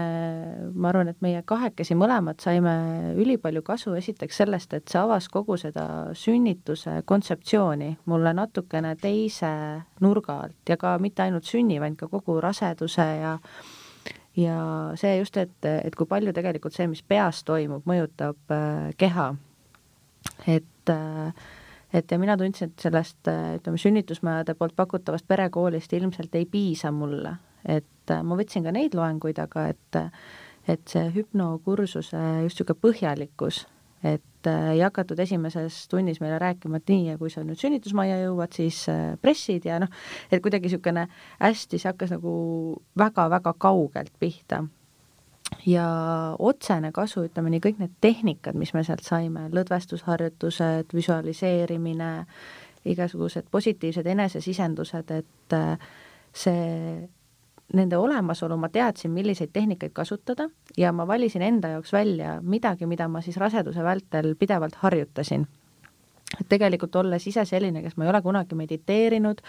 ma 0.73 0.89
arvan, 0.89 1.11
et 1.11 1.21
meie 1.21 1.41
kahekesi 1.45 1.97
mõlemad 1.97 2.41
saime 2.41 2.75
ülipalju 3.21 3.61
kasu 3.65 3.93
esiteks 3.97 4.41
sellest, 4.41 4.73
et 4.73 4.89
see 4.89 4.99
avas 5.01 5.29
kogu 5.29 5.57
seda 5.61 5.85
sünnituse 6.17 7.01
kontseptsiooni 7.05 7.91
mulle 8.09 8.33
natukene 8.33 8.95
teise 9.01 9.51
nurga 10.01 10.39
alt 10.47 10.73
ja 10.73 10.77
ka 10.81 10.97
mitte 11.01 11.25
ainult 11.25 11.45
sünni, 11.49 11.79
vaid 11.81 11.97
ka 11.99 12.09
kogu 12.11 12.39
raseduse 12.41 13.09
ja 13.21 13.37
ja 14.35 14.57
see 14.99 15.17
just, 15.17 15.37
et, 15.37 15.55
et 15.63 15.95
kui 15.95 16.07
palju 16.09 16.33
tegelikult 16.35 16.75
see, 16.75 16.87
mis 16.91 17.03
peas 17.07 17.43
toimub, 17.47 17.85
mõjutab 17.87 18.51
äh, 18.51 18.89
keha. 18.99 19.29
et 20.47 20.91
äh, 20.91 21.45
et 21.95 22.11
ja 22.11 22.19
mina 22.19 22.35
tundsin, 22.39 22.71
et 22.71 22.87
sellest 22.87 23.29
ütleme, 23.29 23.79
sünnitusmajade 23.79 24.55
poolt 24.59 24.75
pakutavast 24.75 25.27
perekoolist 25.27 25.93
ilmselt 25.95 26.35
ei 26.35 26.47
piisa 26.49 26.91
mulle, 26.91 27.35
et 27.63 28.11
äh, 28.11 28.23
ma 28.23 28.37
võtsin 28.39 28.65
ka 28.65 28.73
neid 28.75 28.97
loenguid, 28.97 29.39
aga 29.41 29.69
et 29.73 30.01
et 30.65 30.81
see 30.89 31.11
hüpnokursuse 31.13 32.17
just 32.41 32.57
niisugune 32.57 32.81
põhjalikkus, 32.81 33.59
et 34.01 34.47
ei 34.49 34.79
hakatud 34.81 35.19
esimeses 35.21 35.83
tunnis 35.91 36.17
meile 36.23 36.39
rääkima, 36.41 36.79
et 36.81 36.89
nii, 36.89 37.03
ja 37.11 37.19
kui 37.21 37.29
sa 37.29 37.43
nüüd 37.45 37.61
sünnitusmajja 37.61 38.17
jõuad, 38.23 38.57
siis 38.57 38.79
pressid 39.21 39.67
ja 39.69 39.77
noh, 39.83 39.93
et 40.31 40.41
kuidagi 40.41 40.65
niisugune 40.65 41.05
hästi, 41.37 41.77
see 41.77 41.91
hakkas 41.91 42.15
nagu 42.17 42.33
väga-väga 42.97 43.53
kaugelt 43.61 44.17
pihta 44.17 44.63
ja 45.65 45.87
otsene 46.39 46.91
kasu, 46.91 47.25
ütleme 47.29 47.51
nii, 47.53 47.63
kõik 47.63 47.81
need 47.81 47.97
tehnikad, 48.01 48.57
mis 48.57 48.73
me 48.73 48.83
sealt 48.85 49.03
saime, 49.05 49.47
lõdvestusharjutused, 49.53 50.93
visualiseerimine, 50.93 52.11
igasugused 52.85 53.49
positiivsed 53.51 54.07
enesesisendused, 54.07 55.11
et 55.11 55.57
äh, 55.57 55.91
see, 56.33 57.09
nende 57.73 57.97
olemasolu 57.97 58.57
ma 58.57 58.69
teadsin, 58.69 59.11
milliseid 59.11 59.49
tehnikaid 59.53 59.93
kasutada 59.93 60.49
ja 60.77 60.91
ma 60.93 61.07
valisin 61.07 61.41
enda 61.41 61.75
jaoks 61.75 61.93
välja 61.93 62.39
midagi, 62.41 62.85
mida 62.85 63.07
ma 63.07 63.21
siis 63.21 63.37
raseduse 63.41 63.83
vältel 63.83 64.35
pidevalt 64.39 64.75
harjutasin. 64.83 65.47
Et 66.39 66.47
tegelikult 66.49 66.95
olles 66.99 67.27
ise 67.27 67.45
selline, 67.45 67.81
kes 67.83 67.95
ma 67.97 68.05
ei 68.05 68.09
ole 68.11 68.21
kunagi 68.21 68.57
mediteerinud, 68.57 69.41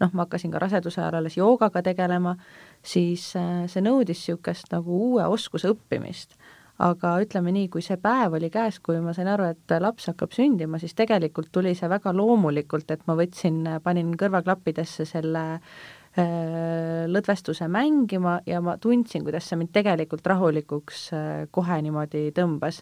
noh, 0.00 0.12
ma 0.12 0.24
hakkasin 0.24 0.52
ka 0.54 0.62
raseduse 0.62 1.00
ajal 1.02 1.18
alles 1.18 1.36
joogaga 1.36 1.82
tegelema, 1.82 2.36
siis 2.82 3.32
äh, 3.36 3.66
see 3.68 3.82
nõudis 3.84 4.22
niisugust 4.24 4.72
nagu 4.72 5.02
uue 5.10 5.26
oskuse 5.28 5.74
õppimist. 5.74 6.36
aga 6.80 7.18
ütleme 7.20 7.52
nii, 7.52 7.66
kui 7.68 7.82
see 7.84 7.98
päev 8.00 8.38
oli 8.38 8.48
käes, 8.48 8.78
kui 8.80 8.96
ma 9.04 9.12
sain 9.12 9.28
aru, 9.28 9.50
et 9.52 9.72
laps 9.84 10.06
hakkab 10.08 10.32
sündima, 10.32 10.78
siis 10.80 10.94
tegelikult 10.96 11.50
tuli 11.52 11.74
see 11.76 11.90
väga 11.92 12.14
loomulikult, 12.16 12.88
et 12.90 13.02
ma 13.04 13.18
võtsin, 13.18 13.58
panin 13.84 14.14
kõrvaklappidesse 14.16 15.04
selle 15.04 15.42
äh, 15.52 17.04
lõdvestuse 17.04 17.68
mängima 17.68 18.38
ja 18.48 18.62
ma 18.64 18.78
tundsin, 18.80 19.26
kuidas 19.28 19.50
see 19.50 19.60
mind 19.60 19.74
tegelikult 19.76 20.24
rahulikuks 20.32 21.04
äh, 21.12 21.28
kohe 21.52 21.82
niimoodi 21.84 22.30
tõmbas 22.32 22.80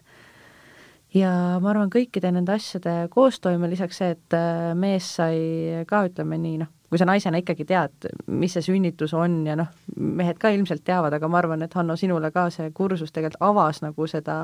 ja 1.11 1.59
ma 1.59 1.73
arvan, 1.73 1.91
kõikide 1.91 2.31
nende 2.31 2.55
asjade 2.55 3.09
koostoime, 3.11 3.67
lisaks 3.67 3.99
see, 3.99 4.15
et 4.15 4.41
mees 4.79 5.11
sai 5.19 5.83
ka, 5.89 6.05
ütleme 6.07 6.39
nii, 6.39 6.61
noh, 6.63 6.71
kui 6.89 6.97
sa 6.97 7.05
naisena 7.05 7.39
ikkagi 7.41 7.65
tead, 7.69 8.09
mis 8.33 8.55
see 8.57 8.65
sünnitus 8.65 9.13
on 9.17 9.41
ja 9.47 9.55
noh, 9.59 9.69
mehed 9.95 10.39
ka 10.41 10.51
ilmselt 10.53 10.83
teavad, 10.87 11.13
aga 11.13 11.29
ma 11.29 11.39
arvan, 11.41 11.63
et 11.65 11.73
Hanno, 11.77 11.95
sinule 11.99 12.31
ka 12.35 12.47
see 12.53 12.71
kursus 12.75 13.13
tegelikult 13.13 13.45
avas 13.49 13.83
nagu 13.85 14.07
seda 14.09 14.41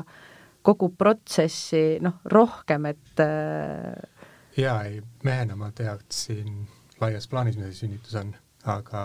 kogu 0.66 0.90
protsessi 0.98 1.98
noh, 2.02 2.20
rohkem, 2.32 2.88
et 2.90 3.22
äh, 3.22 4.26
jaa, 4.58 4.80
ei, 4.88 5.00
mehena 5.26 5.56
ma 5.58 5.70
teadsin 5.74 6.66
laias 7.00 7.28
plaanis, 7.30 7.58
mis 7.58 7.72
see 7.72 7.86
sünnitus 7.86 8.16
on, 8.18 8.34
aga 8.72 9.02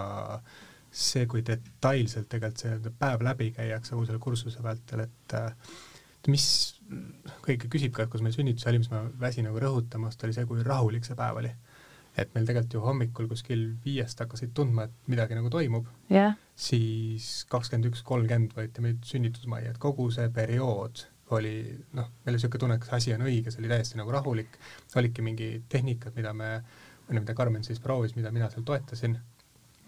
see, 0.91 1.25
kui 1.29 1.43
detailselt 1.47 2.29
tegelikult 2.31 2.65
see 2.65 2.93
päev 2.99 3.23
läbi 3.25 3.51
käiakse 3.55 3.95
kogu 3.95 4.09
selle 4.09 4.21
kursuse 4.23 4.63
vältel, 4.63 5.05
et 5.07 5.37
äh, 5.37 5.73
mis 6.29 6.45
kõike 7.45 7.69
küsib 7.71 7.93
ka, 7.95 8.05
et 8.05 8.11
kus 8.11 8.23
meil 8.23 8.35
sünnituse 8.35 8.69
oli, 8.69 8.81
mis 8.83 8.91
ma 8.91 9.05
väsin 9.21 9.47
nagu 9.47 9.61
rõhutamast, 9.61 10.21
oli 10.25 10.35
see, 10.35 10.47
kui 10.49 10.63
rahulik 10.65 11.07
see 11.07 11.17
päev 11.17 11.39
oli. 11.41 11.51
Et 12.23 12.35
meil 12.35 12.47
tegelikult 12.47 12.75
ju 12.77 12.83
hommikul 12.85 13.29
kuskil 13.31 13.65
viiest 13.85 14.19
hakkasid 14.23 14.53
tundma, 14.57 14.87
et 14.87 15.11
midagi 15.11 15.37
nagu 15.37 15.51
toimub 15.53 15.89
yeah., 16.11 16.37
siis 16.55 17.47
kakskümmend 17.51 17.89
üks, 17.91 18.03
kolmkümmend 18.07 18.53
võeti 18.57 18.85
meid 18.85 19.01
sünnitusmajja, 19.07 19.73
et 19.73 19.81
kogu 19.81 20.09
see 20.13 20.29
periood 20.33 21.05
oli 21.35 21.55
noh, 21.95 22.07
meil 22.21 22.33
oli 22.33 22.37
niisugune 22.37 22.59
tunne, 22.59 22.77
et 22.77 22.85
kas 22.85 22.97
asi 22.99 23.13
on 23.15 23.25
õige, 23.25 23.51
see 23.53 23.63
oli 23.63 23.71
täiesti 23.71 23.99
nagu 23.99 24.11
rahulik, 24.11 24.57
olidki 24.99 25.23
mingi 25.25 25.51
tehnikad, 25.71 26.15
mida 26.17 26.33
me, 26.35 26.57
või 27.07 27.17
no 27.17 27.23
mida 27.23 27.35
Karmen 27.37 27.63
siis 27.67 27.79
proovis, 27.83 28.17
mida 28.17 28.33
mina 28.35 28.49
seal 28.51 28.65
toetasin 28.67 29.15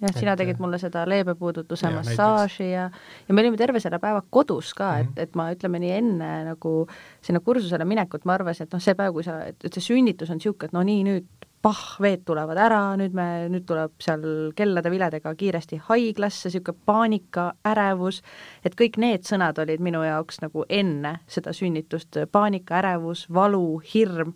jah, 0.02 0.16
sina 0.18 0.36
tegid 0.40 0.60
mulle 0.64 0.80
seda 0.82 1.04
leebepuudutuse 1.10 1.88
ja, 1.88 1.94
massaaži 1.96 2.70
ja, 2.72 2.88
ja 3.28 3.36
me 3.36 3.44
olime 3.44 3.60
terve 3.60 3.82
selle 3.84 4.00
päeva 4.04 4.24
kodus 4.30 4.74
ka 4.74 4.92
mm, 4.92 4.98
-hmm. 4.98 5.02
et, 5.02 5.10
mhm. 5.10 5.24
et 5.24 5.36
ma 5.36 5.50
ütleme 5.54 5.80
nii 5.84 5.92
enne 5.98 6.32
nagu 6.50 6.74
sinna 7.22 7.40
kursusele 7.40 7.86
minekut 7.86 8.26
ma 8.26 8.38
arvasin, 8.40 8.68
et 8.68 8.74
noh, 8.74 8.82
see 8.82 8.96
päev, 9.00 9.14
kui 9.14 9.24
sa, 9.24 9.40
et 9.48 9.74
see 9.74 9.88
sünnitus 9.94 10.32
on 10.32 10.42
niisugune, 10.42 10.72
et 10.72 10.74
no 10.74 10.84
nii, 10.84 11.04
nüüd 11.10 11.50
pah, 11.64 11.84
veed 12.04 12.26
tulevad 12.28 12.60
ära, 12.60 12.82
nüüd 13.00 13.16
me, 13.16 13.28
nüüd 13.52 13.64
tuleb 13.70 13.94
seal 14.04 14.26
kellade 14.58 14.92
viledega 14.92 15.32
kiiresti 15.40 15.80
haiglasse, 15.88 16.50
niisugune 16.50 16.84
paanika, 16.90 17.46
ärevus, 17.72 18.20
et 18.68 18.76
kõik 18.80 19.00
need 19.00 19.24
sõnad 19.28 19.62
olid 19.64 19.84
minu 19.84 20.04
jaoks 20.04 20.42
nagu 20.44 20.68
enne 20.68 21.16
seda 21.32 21.56
sünnitust, 21.56 22.20
paanika, 22.36 22.82
ärevus, 22.82 23.26
valu, 23.32 23.80
hirm 23.94 24.36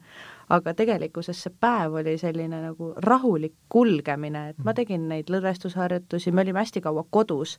aga 0.53 0.71
tegelikkuses 0.77 1.41
see 1.43 1.53
päev 1.59 1.97
oli 1.99 2.15
selline 2.19 2.61
nagu 2.69 2.93
rahulik 3.03 3.55
kulgemine, 3.69 4.49
et 4.53 4.59
ma 4.63 4.71
mm. 4.71 4.77
tegin 4.79 5.07
neid 5.11 5.31
lõdvestusharjutusi, 5.33 6.31
me 6.31 6.45
olime 6.45 6.63
hästi 6.63 6.83
kaua 6.85 7.03
kodus, 7.11 7.57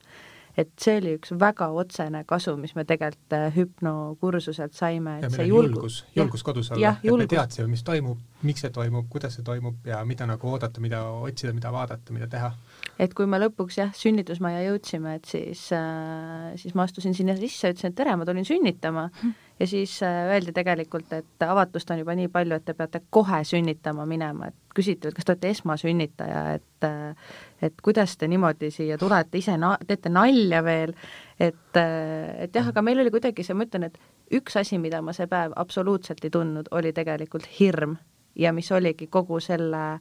et 0.58 0.70
see 0.80 0.96
oli 0.98 1.14
üks 1.18 1.32
väga 1.38 1.68
otsene 1.80 2.24
kasu, 2.28 2.56
mis 2.60 2.74
me 2.74 2.84
tegelikult 2.88 3.36
äh, 3.36 3.46
hüpnokursuselt 3.54 4.74
saime, 4.76 5.18
et 5.18 5.28
ja 5.28 5.30
see 5.32 5.48
julgus, 5.48 6.00
julgus 6.16 6.44
kodus 6.46 6.72
olla, 6.74 6.96
et 6.98 7.18
me 7.22 7.28
teadsime, 7.30 7.68
mis 7.70 7.84
toimub, 7.86 8.20
miks 8.46 8.64
see 8.66 8.72
toimub, 8.74 9.06
kuidas 9.12 9.38
see 9.38 9.46
toimub 9.46 9.86
ja 9.86 10.02
mida 10.08 10.26
nagu 10.28 10.50
oodata, 10.50 10.82
mida 10.84 11.04
otsida, 11.22 11.54
mida 11.56 11.72
vaadata, 11.74 12.14
mida 12.16 12.30
teha. 12.30 12.52
et 12.98 13.14
kui 13.14 13.28
me 13.30 13.40
lõpuks 13.42 13.78
jah, 13.80 13.92
sünnitusmajja 13.94 14.64
jõudsime, 14.68 15.18
et 15.20 15.30
siis 15.30 15.68
äh,, 15.76 16.54
siis 16.60 16.74
ma 16.74 16.88
astusin 16.88 17.14
sinna 17.14 17.38
sisse, 17.38 17.74
ütlesin, 17.74 17.94
et 17.94 18.00
tere, 18.02 18.16
ma 18.18 18.26
tulin 18.28 18.48
sünnitama. 18.48 19.10
Hm 19.22 19.36
ja 19.60 19.66
siis 19.66 20.02
äh, 20.02 20.26
öeldi 20.26 20.52
tegelikult, 20.52 21.12
et 21.12 21.42
avatust 21.46 21.90
on 21.90 21.98
juba 21.98 22.14
nii 22.14 22.28
palju, 22.32 22.58
et 22.58 22.64
te 22.64 22.74
peate 22.74 23.00
kohe 23.10 23.40
sünnitama 23.44 24.06
minema, 24.06 24.48
et 24.48 24.74
küsiti, 24.74 25.08
et 25.08 25.16
kas 25.16 25.26
te 25.26 25.34
olete 25.34 25.50
esmasünnitaja, 25.54 26.42
et 26.58 26.86
äh, 26.86 27.32
et 27.62 27.80
kuidas 27.82 28.16
te 28.16 28.28
niimoodi 28.28 28.70
siia 28.70 28.98
tulete, 28.98 29.38
ise 29.38 29.56
na-, 29.58 29.76
teete 29.86 30.12
nalja 30.12 30.62
veel, 30.64 30.94
et, 31.40 31.76
äh, 31.76 32.44
et 32.44 32.54
jah, 32.54 32.70
aga 32.70 32.82
meil 32.82 33.02
oli 33.02 33.12
kuidagi 33.14 33.46
see, 33.46 33.56
ma 33.58 33.66
ütlen, 33.66 33.88
et 33.88 33.98
üks 34.38 34.58
asi, 34.60 34.78
mida 34.78 35.02
ma 35.02 35.14
see 35.16 35.26
päev 35.30 35.56
absoluutselt 35.56 36.24
ei 36.24 36.34
tundnud, 36.34 36.70
oli 36.70 36.92
tegelikult 36.92 37.48
hirm 37.58 37.96
ja 38.38 38.52
mis 38.52 38.70
oligi 38.72 39.08
kogu 39.10 39.40
selle 39.42 39.98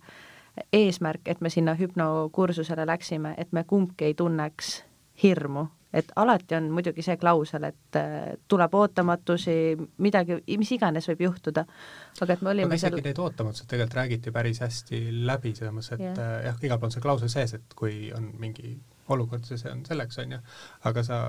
eesmärk, 0.73 1.25
et 1.25 1.41
me 1.41 1.49
sinna 1.53 1.73
hüpnokursusele 1.77 2.85
läksime, 2.85 3.33
et 3.37 3.51
me 3.53 3.63
kumbki 3.63 4.05
ei 4.05 4.13
tunneks 4.17 4.83
hirmu 5.23 5.67
et 5.93 6.11
alati 6.19 6.55
on 6.57 6.69
muidugi 6.75 7.03
see 7.05 7.17
klausel, 7.19 7.67
et 7.69 7.99
äh, 7.99 8.33
tuleb 8.47 8.73
ootamatusi, 8.75 9.55
midagi, 10.03 10.39
mis 10.59 10.71
iganes 10.75 11.07
võib 11.11 11.25
juhtuda, 11.27 11.63
aga 12.21 12.35
et 12.35 12.43
me 12.43 12.51
olime 12.53 12.71
aga 12.71 12.79
isegi 12.81 12.99
seal... 12.99 13.07
need 13.09 13.21
ootamatused 13.23 13.69
tegelikult 13.71 13.99
räägiti 14.01 14.33
päris 14.35 14.61
hästi 14.65 15.01
läbi, 15.29 15.53
selles 15.57 15.75
mõttes, 15.75 15.93
et 15.95 16.05
yeah. 16.05 16.23
äh, 16.23 16.39
jah, 16.49 16.63
igal 16.67 16.81
pool 16.81 16.91
on 16.91 16.97
see 16.97 17.05
klausel 17.05 17.31
sees, 17.31 17.55
et 17.57 17.77
kui 17.77 18.11
on 18.15 18.31
mingi 18.41 18.75
olukord, 19.13 19.47
see 19.47 19.71
on 19.71 19.85
selleks, 19.87 20.19
on 20.23 20.35
ju, 20.37 20.41
aga 20.89 21.05
sa 21.07 21.21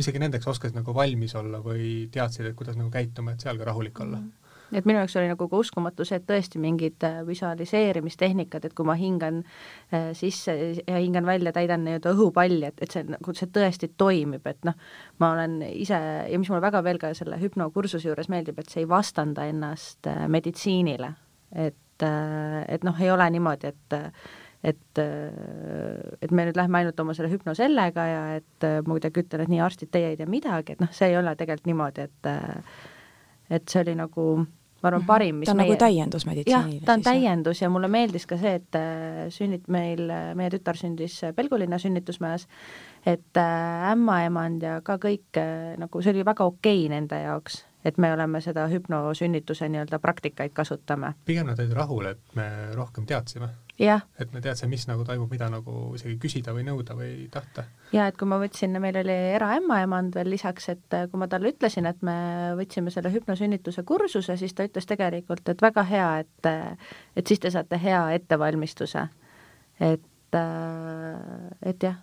isegi 0.00 0.22
nendeks 0.22 0.46
oskasid 0.48 0.78
nagu 0.78 0.94
valmis 0.94 1.34
olla 1.36 1.58
või 1.64 2.06
teadsid, 2.12 2.46
et 2.50 2.58
kuidas 2.58 2.78
nagu 2.78 2.92
käituma, 2.94 3.34
et 3.34 3.42
seal 3.42 3.58
ka 3.58 3.68
rahulik 3.72 3.98
olla 4.00 4.20
mm. 4.20 4.28
-hmm 4.28 4.39
et 4.72 4.86
minu 4.86 5.00
jaoks 5.00 5.16
oli 5.18 5.30
nagu 5.30 5.48
ka 5.50 5.60
uskumatu 5.60 6.04
see, 6.06 6.20
et 6.20 6.26
tõesti 6.28 6.60
mingid 6.62 7.04
äh, 7.06 7.20
visualiseerimistehnikad, 7.26 8.66
et 8.66 8.74
kui 8.76 8.86
ma 8.86 8.96
hingan 8.98 9.42
äh, 9.42 10.10
sisse 10.16 10.54
ja 10.78 10.98
hingan 10.98 11.26
välja, 11.28 11.52
täidan 11.56 11.84
nii-öelda 11.86 12.14
õhupalli, 12.14 12.62
et, 12.70 12.82
et 12.84 12.94
see 12.94 13.06
nagu, 13.08 13.34
see 13.36 13.50
tõesti 13.54 13.90
toimib, 14.00 14.46
et 14.50 14.68
noh, 14.68 14.76
ma 15.22 15.32
olen 15.36 15.60
ise 15.70 15.98
ja 16.30 16.42
mis 16.42 16.50
mulle 16.52 16.62
väga 16.64 16.84
veel 16.86 17.00
ka 17.02 17.12
selle 17.18 17.40
hüpnokursuse 17.40 18.10
juures 18.10 18.30
meeldib, 18.32 18.60
et 18.60 18.70
see 18.70 18.84
ei 18.84 18.90
vastanda 18.90 19.48
ennast 19.50 20.10
äh, 20.10 20.26
meditsiinile. 20.30 21.14
et, 21.50 21.76
et 22.00 22.84
noh, 22.86 23.00
ei 23.02 23.10
ole 23.10 23.26
niimoodi, 23.34 23.74
et 23.74 23.98
et, 24.62 24.98
et 25.00 26.32
me 26.36 26.44
nüüd 26.44 26.56
lähme 26.56 26.78
ainult 26.78 27.00
oma 27.00 27.14
selle 27.16 27.30
hüpno 27.32 27.54
sellega 27.56 28.04
ja 28.06 28.22
et 28.36 28.66
ma 28.84 28.92
kuidagi 28.92 29.22
ütlen, 29.24 29.42
et 29.42 29.50
nii, 29.50 29.60
arstid, 29.64 29.88
teie 29.92 30.12
ei 30.12 30.18
tea 30.20 30.28
midagi, 30.28 30.76
et 30.76 30.82
noh, 30.84 30.90
see 30.92 31.08
ei 31.08 31.16
ole 31.16 31.32
tegelikult 31.36 31.70
niimoodi, 31.72 32.04
et 32.06 32.30
et 33.50 33.68
see 33.68 33.82
oli 33.82 33.96
nagu 33.98 34.26
ma 34.80 34.90
arvan, 34.90 35.06
parim, 35.06 35.40
mis 35.40 35.48
ta 35.48 35.54
on 35.54 35.60
meie... 35.60 35.70
nagu 35.70 35.80
täiendus 35.80 36.26
meditsiinile? 36.28 36.76
jah, 36.78 36.84
ta 36.86 36.96
on 36.96 37.04
täiendus 37.04 37.62
ja 37.62 37.70
mulle 37.72 37.90
meeldis 37.92 38.26
ka 38.28 38.38
see, 38.40 38.54
et 38.60 38.78
äh, 38.78 39.24
sünnit 39.34 39.68
meil, 39.72 40.06
äh, 40.10 40.30
meie 40.38 40.52
tütar 40.54 40.78
sündis 40.80 41.18
äh, 41.26 41.34
Pelgulinna 41.36 41.78
sünnitusmajas, 41.80 42.46
et 43.08 43.40
ämmaemand 43.40 44.64
ja 44.64 44.78
ka 44.84 44.98
kõik 45.00 45.40
nagu 45.80 46.02
see 46.04 46.14
oli 46.14 46.24
väga 46.26 46.48
okei 46.48 46.84
okay 46.84 46.92
nende 46.92 47.20
jaoks, 47.22 47.62
et 47.84 47.98
me 47.98 48.12
oleme 48.12 48.40
seda 48.40 48.66
hüpnosünnituse 48.68 49.68
nii-öelda 49.68 49.98
praktikaid 49.98 50.52
kasutame. 50.52 51.14
pigem 51.24 51.46
nad 51.46 51.58
olid 51.58 51.72
rahul, 51.72 52.06
et 52.12 52.36
me 52.38 52.50
rohkem 52.74 53.06
teadsime 53.06 53.50
et 53.80 54.32
me 54.32 54.40
teadsime, 54.44 54.70
mis 54.74 54.84
nagu 54.88 55.04
toimub, 55.06 55.30
mida 55.32 55.48
nagu 55.52 55.74
isegi 55.96 56.16
küsida 56.20 56.52
või 56.56 56.64
nõuda 56.66 56.96
või 56.96 57.28
tahta. 57.32 57.64
ja 57.94 58.06
et 58.10 58.18
kui 58.20 58.28
ma 58.28 58.38
võtsin, 58.42 58.76
meil 58.82 58.98
oli 59.00 59.16
eraämmaemand 59.36 60.14
veel 60.18 60.30
lisaks, 60.34 60.68
et 60.74 60.96
äh, 60.96 61.06
kui 61.10 61.20
ma 61.20 61.28
talle 61.32 61.52
ütlesin, 61.54 61.88
et 61.88 62.02
me 62.06 62.16
võtsime 62.58 62.92
selle 62.92 63.12
hüpnosünnituse 63.14 63.84
kursuse, 63.88 64.36
siis 64.36 64.54
ta 64.54 64.66
ütles 64.68 64.88
tegelikult, 64.88 65.48
et 65.48 65.62
väga 65.62 65.86
hea, 65.88 66.10
et 66.24 66.50
äh, 66.50 66.92
et 67.16 67.26
siis 67.26 67.40
te 67.40 67.50
saate 67.50 67.80
hea 67.80 68.02
ettevalmistuse. 68.18 69.08
et, 69.80 70.36
äh, 70.36 71.50
et 71.62 71.82
jah. 71.82 71.96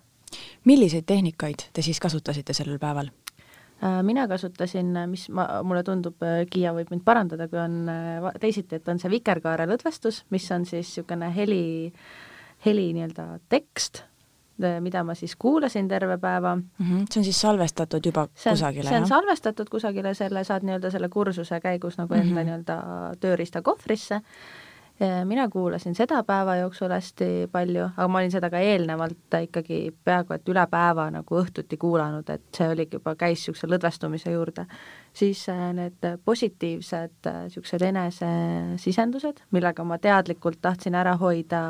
milliseid 0.66 1.06
tehnikaid 1.06 1.70
te 1.74 1.82
siis 1.82 2.00
kasutasite 2.00 2.54
sellel 2.54 2.80
päeval? 2.80 3.14
Äh, 3.84 4.04
mina 4.04 4.28
kasutasin, 4.28 4.96
mis 5.06 5.28
ma, 5.30 5.46
mulle 5.64 5.84
tundub, 5.86 6.18
äh, 6.26 6.48
Kiia 6.50 6.72
võib 6.74 6.90
mind 6.90 7.04
parandada, 7.06 7.46
kui 7.52 7.60
on 7.62 7.84
äh, 7.94 8.28
teisiti, 8.42 8.80
et 8.80 8.88
on 8.90 8.98
see 8.98 9.12
vikerkaare 9.14 9.68
lõdvestus, 9.70 10.24
mis 10.34 10.48
on 10.52 10.66
siis 10.66 10.88
niisugune 10.88 11.30
heli, 11.36 11.66
heli 12.66 12.92
nii-öelda 12.98 13.36
tekst 13.54 14.04
mida 14.58 15.04
ma 15.06 15.14
siis 15.14 15.36
kuulasin 15.38 15.86
terve 15.88 16.16
päeva 16.18 16.56
mm. 16.56 16.64
-hmm. 16.80 17.06
see 17.12 17.20
on 17.20 17.24
siis 17.24 17.42
salvestatud 17.42 18.06
juba 18.06 18.24
see 18.34 18.50
on, 18.50 18.56
kusagile, 18.56 18.90
see 18.90 18.96
on 18.96 19.04
jah? 19.04 19.10
salvestatud 19.10 19.70
kusagile, 19.70 20.14
selle 20.14 20.44
saad 20.44 20.66
nii-öelda 20.66 20.90
selle 20.92 21.10
kursuse 21.10 21.60
käigus 21.62 21.98
nagu 21.98 22.14
enda 22.14 22.26
mm 22.26 22.38
-hmm. 22.38 22.44
nii-öelda 22.46 22.78
tööriistakohvrisse 23.20 24.22
mina 25.26 25.50
kuulasin 25.50 25.96
seda 25.96 26.24
päeva 26.24 26.56
jooksul 26.56 26.90
hästi 26.90 27.26
palju, 27.52 27.90
aga 27.98 28.08
ma 28.10 28.22
olin 28.22 28.32
seda 28.34 28.50
ka 28.50 28.60
eelnevalt 28.64 29.36
ikkagi 29.44 29.80
peaaegu 30.06 30.34
et 30.34 30.50
üle 30.50 30.64
päeva 30.72 31.06
nagu 31.14 31.38
õhtuti 31.38 31.78
kuulanud, 31.78 32.30
et 32.34 32.48
see 32.58 32.70
oligi 32.72 32.98
juba, 32.98 33.14
käis 33.20 33.44
niisuguse 33.44 33.70
lõdvestumise 33.70 34.34
juurde. 34.34 34.66
siis 35.18 35.50
äh, 35.50 35.62
need 35.74 36.06
positiivsed 36.26 37.30
niisugused 37.30 37.82
äh, 37.82 37.88
enesesisendused, 37.90 39.44
millega 39.52 39.84
ma 39.84 39.98
teadlikult 39.98 40.62
tahtsin 40.62 40.96
ära 40.96 41.16
hoida, 41.18 41.62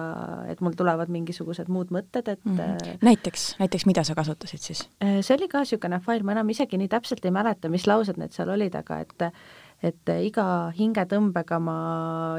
et 0.51 0.61
mul 0.61 0.75
tulevad 0.75 1.11
mingisugused 1.11 1.67
muud 1.67 1.91
mõtted, 1.91 2.27
et 2.31 2.45
mm 2.45 2.57
-hmm. 2.57 2.97
näiteks, 3.01 3.55
näiteks 3.59 3.85
mida 3.85 4.03
sa 4.03 4.15
kasutasid 4.15 4.59
siis? 4.59 4.89
see 5.21 5.35
oli 5.35 5.47
ka 5.47 5.59
niisugune 5.59 5.99
fail, 5.99 6.23
ma 6.23 6.31
enam 6.31 6.49
isegi 6.49 6.77
nii 6.77 6.87
täpselt 6.87 7.25
ei 7.25 7.31
mäleta, 7.31 7.69
mis 7.69 7.87
laused 7.87 8.17
need 8.17 8.31
seal 8.31 8.49
olid, 8.49 8.75
aga 8.75 8.99
et 8.99 9.31
et 9.83 10.09
iga 10.25 10.71
hingetõmbega 10.77 11.59
ma 11.61 11.77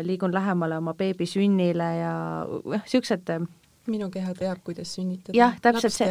liigun 0.03 0.35
lähemale 0.35 0.81
oma 0.81 0.95
beebi 0.99 1.27
sünnile 1.29 1.89
ja 2.01 2.13
noh, 2.49 2.83
niisugused 2.83 3.31
minu 3.89 4.09
keha 4.13 4.35
teab, 4.37 4.61
kuidas 4.65 4.91
sünnitada. 4.97 5.35
jah, 5.37 5.55
täpselt 5.65 5.95
see, 5.95 6.09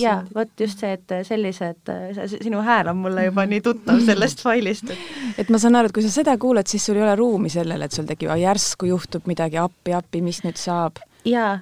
jaa, 0.00 0.18
vot 0.34 0.52
just 0.60 0.80
see, 0.82 0.94
et 0.96 1.14
sellised, 1.28 1.90
sinu 2.32 2.62
hääl 2.64 2.92
on 2.92 3.02
mulle 3.02 3.26
juba 3.28 3.44
nii 3.48 3.60
tuttav 3.64 4.00
sellest 4.06 4.42
failist, 4.44 4.92
et 5.40 5.50
ma 5.52 5.60
saan 5.60 5.78
aru, 5.78 5.90
et 5.90 5.96
kui 5.98 6.06
sa 6.06 6.12
seda 6.14 6.36
kuuled, 6.40 6.68
siis 6.70 6.86
sul 6.88 6.98
ei 6.98 7.04
ole 7.04 7.16
ruumi 7.20 7.52
sellele, 7.52 7.88
et 7.88 7.96
sul 7.96 8.08
tekib, 8.08 8.32
järsku 8.40 8.88
juhtub 8.88 9.28
midagi 9.30 9.60
appi, 9.60 9.96
appi, 9.98 10.22
mis 10.24 10.40
nüüd 10.46 10.60
saab? 10.60 11.02
jaa, 11.28 11.58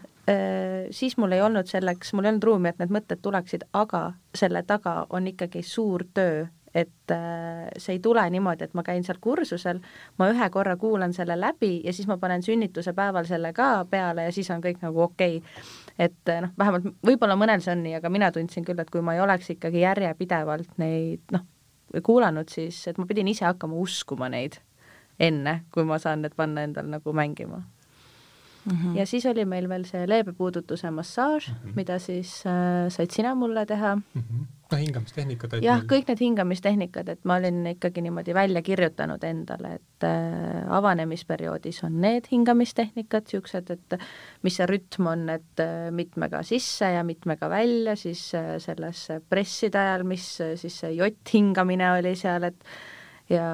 siis 0.95 1.17
mul 1.19 1.35
ei 1.35 1.43
olnud 1.43 1.71
selleks, 1.71 2.13
mul 2.15 2.27
ei 2.29 2.35
olnud 2.35 2.47
ruumi, 2.51 2.71
et 2.71 2.83
need 2.83 2.95
mõtted 2.95 3.23
tuleksid, 3.25 3.67
aga 3.77 4.09
selle 4.37 4.63
taga 4.67 5.01
on 5.11 5.27
ikkagi 5.33 5.65
suur 5.67 6.07
töö 6.15 6.47
et 6.77 7.13
äh, 7.15 7.69
see 7.81 7.97
ei 7.97 8.01
tule 8.05 8.23
niimoodi, 8.31 8.67
et 8.67 8.75
ma 8.77 8.85
käin 8.85 9.05
seal 9.07 9.19
kursusel, 9.23 9.81
ma 10.21 10.29
ühe 10.33 10.49
korra 10.53 10.77
kuulan 10.81 11.15
selle 11.17 11.39
läbi 11.41 11.81
ja 11.85 11.95
siis 11.97 12.09
ma 12.11 12.19
panen 12.21 12.45
sünnituse 12.45 12.93
päeval 12.97 13.29
selle 13.29 13.53
ka 13.57 13.87
peale 13.91 14.29
ja 14.29 14.35
siis 14.35 14.51
on 14.53 14.65
kõik 14.65 14.83
nagu 14.85 15.07
okei 15.09 15.39
okay.. 15.41 15.67
et 15.99 16.33
äh, 16.33 16.43
noh, 16.45 16.53
vähemalt 16.59 16.91
võib-olla 17.07 17.39
mõnel 17.39 17.65
see 17.65 17.73
on 17.73 17.85
nii, 17.87 17.97
aga 18.01 18.13
mina 18.13 18.33
tundsin 18.35 18.67
küll, 18.67 18.81
et 18.83 18.93
kui 18.93 19.05
ma 19.05 19.17
ei 19.17 19.23
oleks 19.25 19.51
ikkagi 19.57 19.85
järjepidevalt 19.87 20.77
neid 20.83 21.37
noh, 21.37 21.47
kuulanud, 22.03 22.51
siis 22.53 22.83
et 22.91 22.99
ma 23.01 23.09
pidin 23.09 23.31
ise 23.33 23.47
hakkama 23.49 23.79
uskuma 23.81 24.29
neid 24.33 24.61
enne, 25.23 25.63
kui 25.73 25.87
ma 25.89 25.99
saan 26.03 26.27
need 26.27 26.37
panna 26.37 26.67
endal 26.67 26.93
nagu 26.93 27.17
mängima 27.17 27.63
Mm 28.67 28.77
-hmm. 28.77 28.99
ja 28.99 29.07
siis 29.07 29.27
oli 29.27 29.45
meil 29.45 29.69
veel 29.69 29.85
see 29.85 30.09
leebepuudutuse 30.09 30.91
massaaž 30.91 31.49
mm, 31.49 31.55
-hmm. 31.55 31.73
mida 31.77 31.99
siis 31.99 32.43
äh, 32.47 32.91
said 32.93 33.11
sina 33.11 33.35
mulle 33.35 33.67
teha 33.67 33.97
mm. 33.97 34.03
-hmm. 34.15 34.45
No 34.73 34.79
hingamistehnikad. 34.81 35.57
jah 35.63 35.85
kõik 35.89 36.11
need 36.11 36.23
hingamistehnikad, 36.25 37.11
et 37.13 37.23
ma 37.29 37.39
olin 37.41 37.63
ikkagi 37.71 38.03
niimoodi 38.05 38.35
välja 38.35 38.63
kirjutanud 38.67 39.23
endale, 39.27 39.77
et 39.79 40.07
äh, 40.09 40.65
avanemisperioodis 40.79 41.83
on 41.87 42.01
need 42.03 42.29
hingamistehnikad 42.33 43.27
niisugused, 43.27 43.71
et 43.71 43.97
mis 44.47 44.59
see 44.59 44.69
rütm 44.71 45.11
on, 45.13 45.25
et 45.37 45.63
äh, 45.63 45.89
mitmega 45.95 46.43
sisse 46.47 46.91
ja 46.97 47.07
mitmega 47.07 47.51
välja, 47.53 47.97
siis 47.99 48.29
äh, 48.35 48.57
selles 48.63 49.07
presside 49.31 49.81
ajal, 49.81 50.07
mis 50.09 50.29
äh, 50.45 50.55
siis 50.61 50.83
see 50.85 50.95
jott 50.99 51.35
hingamine 51.35 51.93
oli 51.99 52.17
seal, 52.19 52.51
et 52.51 52.71
ja 53.31 53.47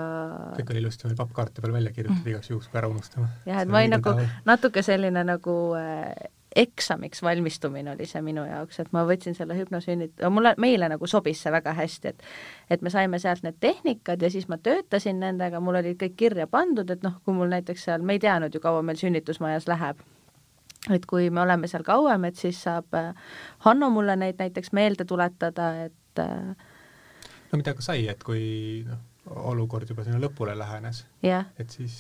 kõik 0.56 0.74
oli 0.74 0.82
ilusti 0.82 1.08
meil 1.08 1.16
pappkaarte 1.16 1.64
peal 1.64 1.72
välja 1.76 1.92
kirjutatud 1.94 2.24
mm. 2.24 2.34
igaks 2.34 2.52
juhuks, 2.52 2.68
kui 2.68 2.80
ära 2.80 2.90
unustame. 2.92 3.28
jah, 3.48 3.62
et 3.64 3.72
ma 3.72 3.80
olin 3.80 3.96
nagu 3.98 4.14
natuke 4.48 4.84
selline 4.84 5.24
nagu 5.28 5.56
äh, 5.78 6.08
eksamiks 6.56 7.22
valmistumine 7.22 7.90
oli 7.94 8.06
see 8.06 8.22
minu 8.22 8.44
jaoks, 8.46 8.80
et 8.82 8.90
ma 8.92 9.04
võtsin 9.08 9.36
selle 9.36 9.56
hüpnosünnit-, 9.56 10.24
mulle, 10.30 10.54
meile 10.60 10.88
nagu 10.92 11.06
sobis 11.08 11.42
see 11.42 11.52
väga 11.52 11.74
hästi, 11.78 12.12
et 12.12 12.24
et 12.70 12.82
me 12.82 12.90
saime 12.90 13.18
sealt 13.22 13.44
need 13.46 13.58
tehnikad 13.60 14.22
ja 14.22 14.30
siis 14.30 14.48
ma 14.48 14.58
töötasin 14.58 15.20
nendega, 15.20 15.60
mul 15.60 15.80
oli 15.80 15.94
kõik 16.00 16.16
kirja 16.16 16.46
pandud, 16.46 16.90
et 16.90 17.04
noh, 17.04 17.20
kui 17.24 17.36
mul 17.36 17.52
näiteks 17.52 17.86
seal, 17.88 18.02
me 18.02 18.18
ei 18.18 18.22
teadnud 18.22 18.54
ju, 18.54 18.60
kaua 18.60 18.82
meil 18.82 19.00
sünnitusmajas 19.00 19.68
läheb, 19.70 20.02
et 20.90 21.06
kui 21.06 21.30
me 21.30 21.44
oleme 21.44 21.70
seal 21.70 21.86
kauem, 21.86 22.28
et 22.28 22.40
siis 22.40 22.60
saab 22.66 22.98
äh, 22.98 23.14
Hanno 23.66 23.90
mulle 23.90 24.16
neid 24.16 24.40
näiteks 24.42 24.72
meelde 24.76 25.08
tuletada, 25.08 25.72
et 25.86 26.22
äh, 26.22 26.68
no 27.52 27.60
mida 27.60 27.76
ka 27.76 27.84
sai, 27.84 28.06
et 28.12 28.24
kui 28.26 28.84
noh, 28.88 29.00
olukord 29.52 29.88
juba 29.88 30.04
sinna 30.04 30.20
lõpule 30.22 30.56
lähenes 30.58 31.04
et 31.58 31.70
siis 31.70 31.96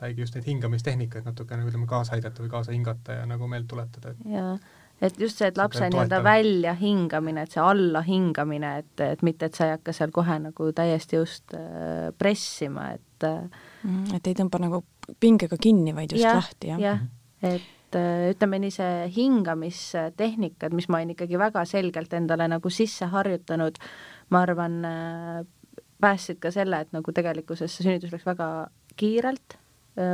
saigi 0.00 0.24
just 0.24 0.38
neid 0.38 0.46
hingamistehnikaid 0.48 1.26
natukene 1.28 1.62
nagu 1.62 1.72
ütleme, 1.72 1.90
kaasa 1.90 2.16
aidata 2.16 2.42
või 2.44 2.52
kaasa 2.52 2.74
hingata 2.74 3.20
ja 3.20 3.28
nagu 3.28 3.48
meelde 3.50 3.70
tuletada, 3.70 4.14
et 4.14 4.32
jaa, 4.34 4.56
et 5.02 5.20
just 5.20 5.40
see, 5.40 5.50
et 5.50 5.58
lapse 5.58 5.88
nii-öelda 5.90 6.20
välja 6.24 6.74
hingamine, 6.78 7.44
et 7.44 7.54
see 7.54 7.62
alla 7.62 8.02
hingamine, 8.06 8.72
et, 8.82 8.94
et 9.04 9.24
mitte, 9.26 9.50
et 9.50 9.58
sa 9.58 9.68
ei 9.68 9.76
hakka 9.76 9.94
seal 9.96 10.14
kohe 10.14 10.38
nagu 10.46 10.70
täiesti 10.76 11.18
just 11.18 11.56
äh, 11.58 12.10
pressima, 12.18 12.90
et 12.96 13.28
äh, 13.28 13.46
mm, 13.82 14.18
et 14.18 14.30
ei 14.30 14.38
tõmba 14.38 14.62
nagu 14.62 14.84
pingega 15.20 15.58
kinni, 15.60 15.94
vaid 15.96 16.14
just 16.14 16.24
ja, 16.24 16.36
lahti, 16.38 16.70
jah? 16.72 16.82
jah, 16.82 17.02
et 17.42 17.98
äh, 17.98 18.28
ütleme 18.34 18.62
nii, 18.62 18.74
see 18.74 18.94
hingamistehnikad, 19.18 20.76
mis 20.76 20.88
ma 20.88 21.02
olen 21.02 21.16
ikkagi 21.16 21.40
väga 21.40 21.66
selgelt 21.68 22.14
endale 22.16 22.48
nagu 22.50 22.72
sisse 22.72 23.10
harjutanud, 23.12 23.82
ma 24.32 24.46
arvan, 24.46 24.80
äh, 24.88 25.42
päästsid 26.04 26.40
ka 26.42 26.52
selle, 26.54 26.84
et 26.84 26.94
nagu 26.94 27.12
tegelikkuses 27.14 27.72
see 27.72 27.86
sünnitus 27.86 28.12
läks 28.14 28.26
väga 28.28 28.48
kiirelt, 29.00 29.58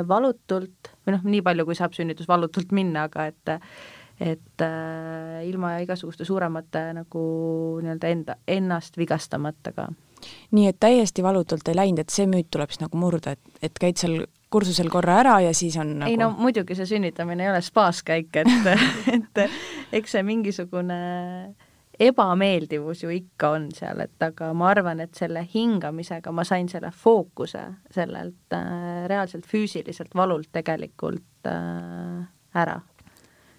valutult, 0.09 0.93
või 1.07 1.16
noh, 1.16 1.25
nii 1.25 1.40
palju, 1.47 1.64
kui 1.69 1.79
saab 1.79 1.95
sünnitus 1.97 2.29
valutult 2.29 2.75
minna, 2.77 3.07
aga 3.09 3.31
et 3.31 3.57
et 4.21 4.61
äh, 4.61 5.40
ilma 5.49 5.79
igasuguste 5.81 6.27
suuremate 6.29 6.83
nagu 6.93 7.23
nii-öelda 7.81 8.11
enda, 8.12 8.37
ennast 8.49 8.99
vigastamata 9.01 9.73
ka. 9.73 9.87
nii 10.53 10.66
et 10.69 10.77
täiesti 10.81 11.25
valutult 11.25 11.69
ei 11.73 11.79
läinud, 11.79 12.03
et 12.05 12.12
see 12.12 12.29
müüt 12.29 12.51
tuleb 12.53 12.69
siis 12.69 12.83
nagu 12.83 13.01
murda, 13.01 13.33
et, 13.33 13.64
et 13.64 13.81
käid 13.81 13.97
seal 13.97 14.27
kursusel 14.53 14.90
korra 14.93 15.16
ära 15.23 15.38
ja 15.40 15.55
siis 15.57 15.79
on 15.81 15.95
nagu... 16.03 16.12
ei 16.12 16.21
no 16.21 16.29
muidugi 16.37 16.77
see 16.77 16.90
sünnitamine 16.93 17.47
ei 17.47 17.53
ole 17.55 17.64
spaas 17.64 18.03
käik, 18.05 18.37
et 18.43 18.53
et 19.16 19.45
eks 19.97 20.19
see 20.19 20.27
mingisugune 20.27 21.01
äh, 21.49 21.60
ebameeldivus 22.00 23.02
ju 23.04 23.12
ikka 23.12 23.50
on 23.56 23.68
seal, 23.76 24.00
et 24.04 24.24
aga 24.24 24.50
ma 24.56 24.70
arvan, 24.72 25.02
et 25.04 25.16
selle 25.18 25.42
hingamisega 25.54 26.32
ma 26.32 26.44
sain 26.48 26.68
selle 26.72 26.92
fookuse 26.96 27.64
sellelt 27.92 28.56
äh, 28.56 29.04
reaalselt 29.10 29.48
füüsiliselt 29.48 30.14
valult 30.16 30.48
tegelikult 30.52 31.50
äh, 31.50 32.24
ära. 32.54 32.80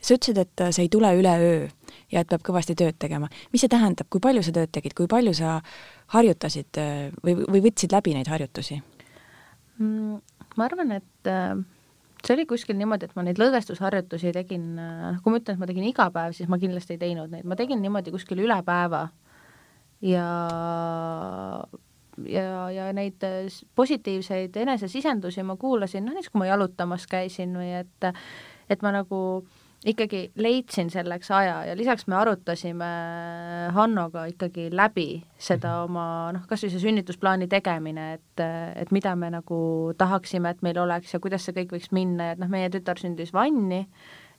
sa 0.02 0.16
ütlesid, 0.18 0.40
et 0.42 0.64
see 0.74 0.88
ei 0.88 0.90
tule 0.90 1.12
üleöö 1.14 1.68
ja 2.12 2.24
et 2.24 2.30
peab 2.30 2.42
kõvasti 2.46 2.76
tööd 2.78 2.98
tegema. 3.00 3.30
mis 3.54 3.62
see 3.62 3.72
tähendab, 3.72 4.10
kui 4.10 4.24
palju 4.24 4.44
sa 4.44 4.56
tööd 4.56 4.72
tegid, 4.74 4.96
kui 4.98 5.08
palju 5.12 5.34
sa 5.38 5.60
harjutasid 6.16 6.82
äh, 6.82 7.12
või, 7.24 7.38
või 7.46 7.68
võtsid 7.70 7.94
läbi 7.94 8.16
neid 8.18 8.32
harjutusi 8.32 8.82
mm,? 9.78 10.18
ma 10.58 10.66
arvan, 10.68 10.98
et 10.98 11.30
äh, 11.30 11.56
see 12.26 12.36
oli 12.36 12.46
kuskil 12.50 12.78
niimoodi, 12.80 13.08
et 13.08 13.16
ma 13.18 13.26
neid 13.26 13.40
lõdvestusharjutusi 13.42 14.34
tegin, 14.36 14.68
noh, 14.78 15.22
kui 15.24 15.34
ma 15.34 15.42
ütlen, 15.42 15.58
et 15.58 15.62
ma 15.62 15.70
tegin 15.70 15.88
iga 15.90 16.10
päev, 16.14 16.36
siis 16.38 16.50
ma 16.52 16.60
kindlasti 16.62 16.98
ei 16.98 17.02
teinud 17.02 17.34
neid, 17.34 17.48
ma 17.48 17.58
tegin 17.60 17.82
niimoodi 17.84 18.14
kuskil 18.14 18.44
üle 18.44 18.58
päeva. 18.68 19.08
Ja 20.02 20.28
ja, 22.26 22.46
ja 22.74 22.88
neid 22.94 23.24
positiivseid 23.78 24.58
enesesisendusi 24.64 25.46
ma 25.46 25.56
kuulasin, 25.62 26.06
noh 26.06 26.18
näiteks 26.18 26.34
kui 26.34 26.42
ma 26.42 26.50
jalutamas 26.50 27.08
käisin 27.10 27.54
või 27.58 27.74
et 27.82 28.10
et 28.72 28.84
ma 28.86 28.94
nagu 28.96 29.20
äh, 29.42 29.61
ikkagi 29.86 30.32
leidsin 30.38 30.90
selleks 30.94 31.32
aja 31.34 31.56
ja 31.66 31.76
lisaks 31.78 32.06
me 32.08 32.16
arutasime 32.16 32.90
Hannoga 33.74 34.26
ikkagi 34.30 34.70
läbi 34.72 35.24
seda 35.38 35.72
mhm. 35.74 35.84
oma 35.90 36.06
noh, 36.36 36.44
kas 36.50 36.66
või 36.66 36.74
see 36.74 36.84
sünnitusplaani 36.84 37.48
tegemine, 37.50 38.08
et, 38.20 38.44
et 38.78 38.92
mida 38.94 39.16
me 39.18 39.32
nagu 39.34 39.62
tahaksime, 39.98 40.54
et 40.54 40.62
meil 40.66 40.78
oleks 40.84 41.16
ja 41.16 41.22
kuidas 41.24 41.48
see 41.48 41.58
kõik 41.58 41.74
võiks 41.78 41.94
minna 41.96 42.30
ja 42.30 42.38
et 42.38 42.44
noh, 42.44 42.52
meie 42.52 42.70
tütar 42.74 43.02
sündis 43.02 43.34
vanni, 43.34 43.82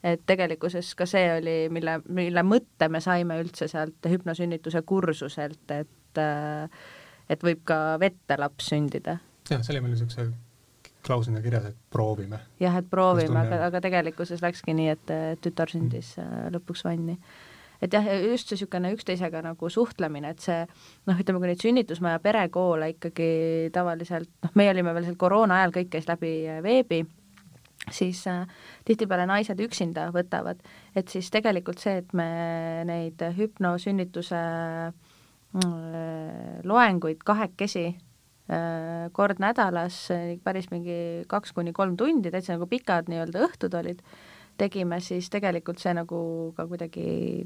et 0.02 0.22
tegelikkuses 0.26 0.94
ka 0.98 1.08
see 1.10 1.26
oli, 1.34 1.56
mille, 1.74 1.98
mille 2.06 2.46
mõtte 2.46 2.88
me 2.90 3.02
saime 3.02 3.40
üldse 3.42 3.68
sealt 3.70 4.10
hüpnosünnituse 4.10 4.84
kursuselt, 4.86 5.64
et 5.70 6.22
et 7.32 7.44
võib 7.46 7.62
ka 7.64 7.96
vette 7.98 8.36
laps 8.36 8.66
sündida. 8.68 9.16
jah, 9.48 9.62
see 9.62 9.72
oli 9.72 9.80
meil 9.80 9.94
niisuguse 9.96 10.28
klausel 11.06 11.36
on 11.36 11.42
kirjas, 11.42 11.70
et 11.70 11.78
proovime. 11.90 12.38
jah, 12.60 12.76
et 12.78 12.90
proovime, 12.90 13.38
aga, 13.38 13.64
aga 13.68 13.80
tegelikkuses 13.84 14.42
läkski 14.42 14.74
nii, 14.76 14.92
et 14.94 15.14
tütar 15.42 15.72
sündis 15.72 16.14
mm. 16.18 16.52
lõpuks 16.56 16.84
vanni. 16.86 17.16
et 17.82 17.94
jah, 17.94 18.06
just 18.28 18.48
see 18.50 18.56
niisugune 18.56 18.92
üksteisega 18.94 19.42
nagu 19.44 19.70
suhtlemine, 19.72 20.30
et 20.34 20.44
see 20.44 20.60
noh, 21.08 21.18
ütleme, 21.18 21.40
kui 21.42 21.50
neid 21.50 21.64
sünnitusmaja 21.64 22.22
perekoole 22.22 22.92
ikkagi 22.94 23.32
tavaliselt, 23.74 24.30
noh, 24.44 24.54
meie 24.58 24.70
olime 24.74 24.94
veel 24.94 25.10
seal 25.10 25.18
koroona 25.18 25.62
ajal, 25.62 25.74
kõik 25.80 25.90
käis 25.96 26.06
läbi 26.10 26.36
äh, 26.46 26.62
veebi, 26.64 27.02
siis 27.90 28.22
äh, 28.30 28.46
tihtipeale 28.86 29.26
naised 29.30 29.60
üksinda 29.66 30.10
võtavad, 30.14 30.62
et 30.94 31.10
siis 31.10 31.30
tegelikult 31.34 31.82
see, 31.82 31.98
et 32.04 32.14
me 32.14 32.30
neid 32.86 33.26
hüpnosünnituse 33.38 34.46
äh, 34.46 34.96
loenguid 36.62 37.26
kahekesi 37.26 37.90
Äh, 37.90 38.11
kord 39.12 39.40
nädalas, 39.42 39.96
päris 40.44 40.70
mingi 40.70 41.24
kaks 41.30 41.52
kuni 41.56 41.72
kolm 41.72 41.96
tundi, 41.96 42.30
täitsa 42.30 42.56
nagu 42.56 42.68
pikad 42.70 43.10
nii-öelda 43.10 43.42
õhtud 43.46 43.74
olid, 43.78 44.02
tegime, 44.60 45.00
siis 45.00 45.30
tegelikult 45.32 45.80
see 45.82 45.94
nagu 45.96 46.18
ka 46.56 46.66
kuidagi 46.68 47.04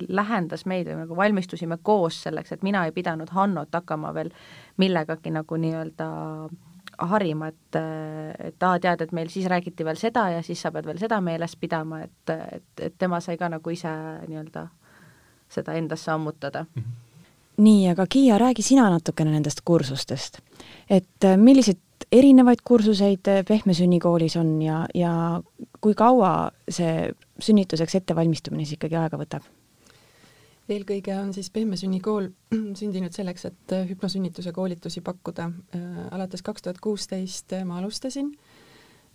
lähendas 0.08 0.66
meid 0.66 0.88
või 0.90 1.04
nagu 1.04 1.18
valmistusime 1.18 1.78
koos 1.82 2.22
selleks, 2.26 2.52
et 2.56 2.64
mina 2.66 2.84
ei 2.86 2.94
pidanud 2.96 3.30
Hannot 3.34 3.74
hakkama 3.74 4.12
veel 4.16 4.32
millegagi 4.82 5.32
nagu 5.34 5.60
nii-öelda 5.62 6.08
harima, 7.10 7.50
et, 7.52 7.78
et 8.48 8.62
aa, 8.64 8.80
tead, 8.80 9.04
et 9.04 9.12
meil 9.16 9.28
siis 9.32 9.46
räägiti 9.52 9.84
veel 9.84 9.98
seda 10.00 10.30
ja 10.32 10.42
siis 10.42 10.62
sa 10.62 10.72
pead 10.72 10.88
veel 10.88 11.00
seda 11.00 11.20
meeles 11.20 11.56
pidama, 11.60 12.02
et, 12.06 12.34
et, 12.34 12.70
et 12.88 12.94
tema 12.98 13.20
sai 13.20 13.36
ka 13.36 13.50
nagu 13.52 13.74
ise 13.74 13.92
nii-öelda 14.26 14.68
seda 15.52 15.76
endasse 15.78 16.10
ammutada 16.10 16.64
mm. 16.64 16.82
-hmm 16.82 17.05
nii, 17.56 17.88
aga 17.92 18.06
Kiia, 18.10 18.38
räägi 18.38 18.62
sina 18.62 18.88
natukene 18.92 19.32
nendest 19.32 19.62
kursustest. 19.64 20.40
et 20.90 21.24
äh, 21.24 21.36
milliseid 21.36 21.80
erinevaid 22.12 22.62
kursuseid 22.64 23.28
äh, 23.28 23.44
Pehme 23.48 23.74
Sünnikoolis 23.74 24.36
on 24.36 24.62
ja, 24.62 24.86
ja 24.94 25.42
kui 25.80 25.94
kaua 25.94 26.50
see 26.68 27.10
sünnituseks 27.40 27.94
ettevalmistumine 27.94 28.64
siis 28.64 28.76
ikkagi 28.76 28.98
aega 29.00 29.18
võtab? 29.20 29.48
eelkõige 30.68 31.16
on 31.16 31.32
siis 31.32 31.50
Pehme 31.50 31.76
Sünnikool 31.76 32.28
sündinud 32.80 33.16
selleks, 33.16 33.48
et 33.48 33.72
äh, 33.72 33.88
hüpnosünnituse 33.88 34.52
koolitusi 34.52 35.00
pakkuda. 35.00 35.50
alates 36.10 36.42
kaks 36.42 36.62
tuhat 36.62 36.80
kuusteist 36.82 37.54
ma 37.64 37.78
alustasin, 37.78 38.32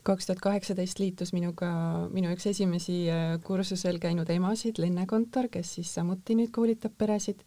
kaks 0.03 0.25
tuhat 0.25 0.41
kaheksateist 0.41 0.99
liitus 0.99 1.33
minuga 1.33 1.69
minu 2.09 2.31
üks 2.33 2.47
esimesi 2.49 3.03
kursusel 3.43 3.99
käinud 3.99 4.29
emasid, 4.29 4.79
Lenne 4.81 5.05
Kontor, 5.05 5.51
kes 5.51 5.75
siis 5.75 5.93
samuti 5.93 6.39
nüüd 6.39 6.49
koolitab 6.55 6.97
peresid 6.97 7.43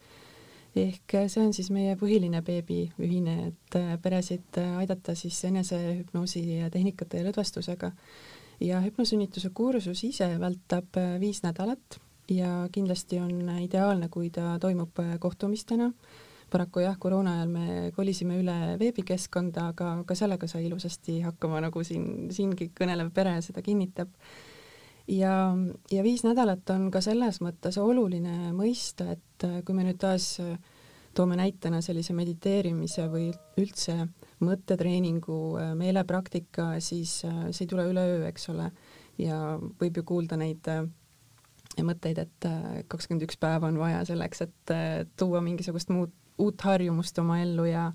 ehk 0.77 1.17
see 1.31 1.43
on 1.43 1.53
siis 1.55 1.71
meie 1.75 1.95
põhiline 1.99 2.41
beebiühine, 2.45 3.35
et 3.51 3.77
äh, 3.79 3.95
peresid 4.03 4.59
äh, 4.59 4.77
aidata 4.81 5.15
siis 5.19 5.39
enesehüpnoosi 5.49 6.45
tehnikate 6.73 7.21
ja 7.21 7.29
lõdvestusega. 7.29 7.93
ja 8.61 8.81
hüpnosünnituse 8.81 9.51
kursus 9.55 10.05
ise 10.05 10.29
vältab 10.41 10.97
äh, 10.99 11.17
viis 11.21 11.43
nädalat 11.43 12.01
ja 12.31 12.69
kindlasti 12.73 13.19
on 13.21 13.59
ideaalne, 13.61 14.09
kui 14.09 14.31
ta 14.31 14.59
toimub 14.59 14.99
kohtumistena. 15.21 15.93
paraku 16.51 16.81
jah, 16.81 16.99
koroona 16.99 17.35
ajal 17.35 17.49
me 17.49 17.93
kolisime 17.97 18.39
üle 18.39 18.79
veebikeskkonda, 18.79 19.69
aga 19.75 20.03
ka 20.07 20.15
sellega 20.15 20.47
sai 20.47 20.67
ilusasti 20.67 21.21
hakkama, 21.21 21.61
nagu 21.61 21.83
siin, 21.85 22.31
siingi 22.31 22.71
kõnelev 22.79 23.11
pere 23.15 23.41
seda 23.43 23.63
kinnitab 23.63 24.09
ja, 25.09 25.35
ja 25.91 26.03
viis 26.03 26.25
nädalat 26.25 26.71
on 26.75 26.89
ka 26.93 27.03
selles 27.05 27.41
mõttes 27.45 27.79
oluline 27.81 28.53
mõista, 28.57 29.11
et 29.15 29.47
äh, 29.47 29.61
kui 29.67 29.77
me 29.77 29.85
nüüd 29.87 30.01
taas 30.01 30.35
äh, 30.43 30.57
toome 31.15 31.37
näitena 31.39 31.81
sellise 31.85 32.17
mediteerimise 32.17 33.07
või 33.13 33.29
üldse 33.61 33.97
mõttetreeningu 34.45 35.39
äh, 35.61 35.73
meelepraktika, 35.79 36.75
siis 36.81 37.21
see 37.23 37.65
ei 37.65 37.71
tule 37.71 37.87
üleöö, 37.91 38.25
eks 38.31 38.51
ole, 38.55 38.71
ja 39.21 39.57
võib 39.81 40.01
ju 40.01 40.07
kuulda 40.09 40.39
neid 40.41 40.69
mõtteid, 41.75 42.21
et 42.23 42.47
kakskümmend 42.87 43.25
üks 43.27 43.39
päeva 43.41 43.67
on 43.67 43.79
vaja 43.81 44.05
selleks, 44.07 44.45
et 44.45 44.73
tuua 45.19 45.41
mingisugust 45.43 45.91
muud, 45.91 46.13
uut 46.39 46.63
harjumust 46.63 47.19
oma 47.19 47.41
ellu 47.43 47.65
ja 47.67 47.89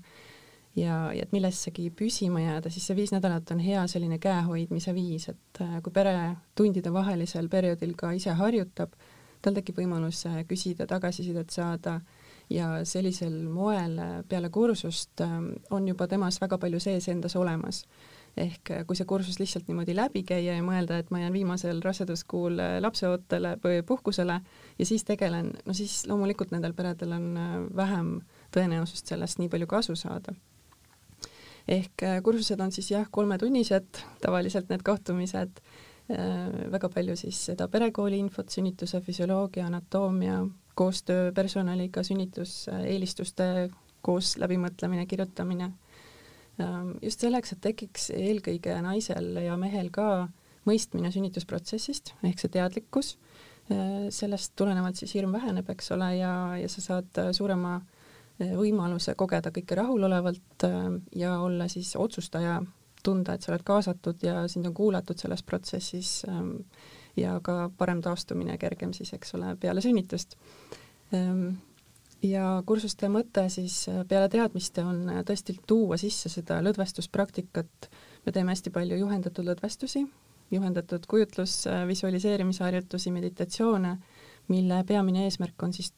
ja, 0.76 0.96
ja 1.14 1.24
et 1.24 1.32
millessegi 1.34 1.90
püsima 1.96 2.42
jääda, 2.42 2.70
siis 2.70 2.86
see 2.86 2.98
viis 2.98 3.12
nädalat 3.14 3.50
on 3.54 3.62
hea 3.62 3.82
selline 3.90 4.20
käehoidmise 4.22 4.94
viis, 4.94 5.28
et 5.32 5.62
äh, 5.62 5.78
kui 5.82 5.92
pere 5.94 6.14
tundide 6.58 6.92
vahelisel 6.94 7.48
perioodil 7.50 7.96
ka 7.98 8.12
ise 8.16 8.36
harjutab, 8.38 8.94
tal 9.42 9.56
tekib 9.56 9.80
võimalus 9.80 10.24
äh, 10.30 10.42
küsida, 10.48 10.86
tagasisidet 10.86 11.50
saada 11.50 12.00
ja 12.50 12.80
sellisel 12.86 13.42
moel 13.50 13.98
äh, 13.98 14.14
peale 14.28 14.50
kursust 14.50 15.22
ähm, 15.24 15.52
on 15.70 15.88
juba 15.88 16.06
temas 16.10 16.40
väga 16.42 16.58
palju 16.58 16.80
sees 16.80 17.08
endas 17.08 17.36
olemas. 17.36 17.84
ehk 18.38 18.70
kui 18.86 18.94
see 18.94 19.04
kursus 19.10 19.40
lihtsalt 19.40 19.66
niimoodi 19.66 19.90
läbi 19.98 20.20
käia 20.22 20.52
ja 20.54 20.62
mõelda, 20.62 21.00
et 21.02 21.08
ma 21.10 21.18
jään 21.18 21.32
viimasel 21.34 21.80
raseduskuul 21.82 22.60
lapseootele 22.78 23.56
või 23.64 23.80
puhkusele 23.82 24.36
ja 24.78 24.86
siis 24.86 25.02
tegelen, 25.04 25.50
no 25.66 25.74
siis 25.74 26.04
loomulikult 26.06 26.54
nendel 26.54 26.76
peredel 26.78 27.16
on 27.16 27.26
vähem 27.76 28.12
tõenäosust 28.54 29.10
sellest 29.10 29.42
nii 29.42 29.50
palju 29.50 29.66
kasu 29.74 29.98
saada 29.98 30.36
ehk 31.70 32.04
äh, 32.06 32.18
kursused 32.24 32.60
on 32.60 32.72
siis 32.74 32.90
jah, 32.92 33.06
kolmetunnised, 33.12 34.02
tavaliselt 34.22 34.70
need 34.72 34.82
kohtumised, 34.86 35.60
äh, 36.10 36.48
väga 36.72 36.90
palju 36.92 37.16
siis 37.18 37.38
seda 37.50 37.68
perekooli 37.70 38.18
infot, 38.20 38.50
sünnituse 38.50 39.02
füsioloogia, 39.04 39.68
anatoomia, 39.70 40.42
koostöö 40.78 41.30
personaliga, 41.36 42.02
sünnituseelistuste 42.06 43.70
koos 44.02 44.36
läbimõtlemine, 44.40 45.04
kirjutamine. 45.06 45.72
Ähm, 46.60 46.94
just 47.04 47.20
selleks, 47.20 47.52
et 47.54 47.60
tekiks 47.64 48.10
eelkõige 48.16 48.78
naisel 48.84 49.34
ja 49.44 49.56
mehel 49.60 49.90
ka 49.92 50.28
mõistmine 50.68 51.10
sünnitusprotsessist 51.12 52.14
ehk 52.26 52.40
see 52.40 52.52
teadlikkus, 52.56 53.14
äh, 53.70 54.08
sellest 54.12 54.56
tulenevalt 54.56 54.98
siis 55.00 55.14
hirm 55.18 55.36
väheneb, 55.36 55.68
eks 55.72 55.92
ole, 55.96 56.14
ja, 56.18 56.32
ja 56.60 56.68
sa 56.72 56.84
saad 56.84 57.22
suurema 57.36 57.76
äh, 57.78 57.99
võimaluse 58.40 59.14
kogeda 59.18 59.52
kõike 59.54 59.76
rahulolevalt 59.78 60.64
äh, 60.64 60.84
ja 61.16 61.38
olla 61.40 61.68
siis 61.68 61.94
otsustaja, 61.96 62.60
tunda, 63.04 63.34
et 63.34 63.44
sa 63.44 63.52
oled 63.52 63.64
kaasatud 63.64 64.22
ja 64.24 64.44
sind 64.48 64.68
on 64.68 64.74
kuulatud 64.76 65.18
selles 65.20 65.42
protsessis 65.42 66.20
ähm, 66.28 66.52
ja 67.16 67.38
ka 67.44 67.70
parem 67.78 68.02
taastumine 68.04 68.58
kergem 68.60 68.92
siis, 68.96 69.14
eks 69.16 69.34
ole, 69.38 69.54
peale 69.60 69.80
sünnitust. 69.80 70.36
Ähm, 71.16 71.60
ja 72.22 72.62
kursuste 72.66 73.08
mõte 73.08 73.46
siis 73.52 73.82
äh, 73.88 74.02
peale 74.08 74.28
teadmiste 74.32 74.84
on 74.84 75.06
äh, 75.08 75.22
tõesti 75.26 75.56
tuua 75.66 75.96
sisse 76.00 76.32
seda 76.32 76.60
lõdvestuspraktikat, 76.64 77.90
me 78.26 78.32
teeme 78.36 78.52
hästi 78.52 78.72
palju 78.74 79.00
juhendatud 79.00 79.48
lõdvestusi, 79.48 80.04
juhendatud 80.50 81.04
kujutlus, 81.08 81.62
visualiseerimisharjutusi, 81.86 83.12
meditatsioone, 83.14 83.94
mille 84.50 84.82
peamine 84.84 85.28
eesmärk 85.28 85.62
on 85.62 85.72
siis 85.72 85.92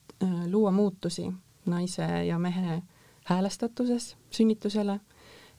luua 0.52 0.70
muutusi 0.70 1.24
naise 1.66 2.06
ja 2.26 2.38
mehe 2.38 2.82
häälestatuses 3.24 4.16
sünnitusele, 4.30 4.98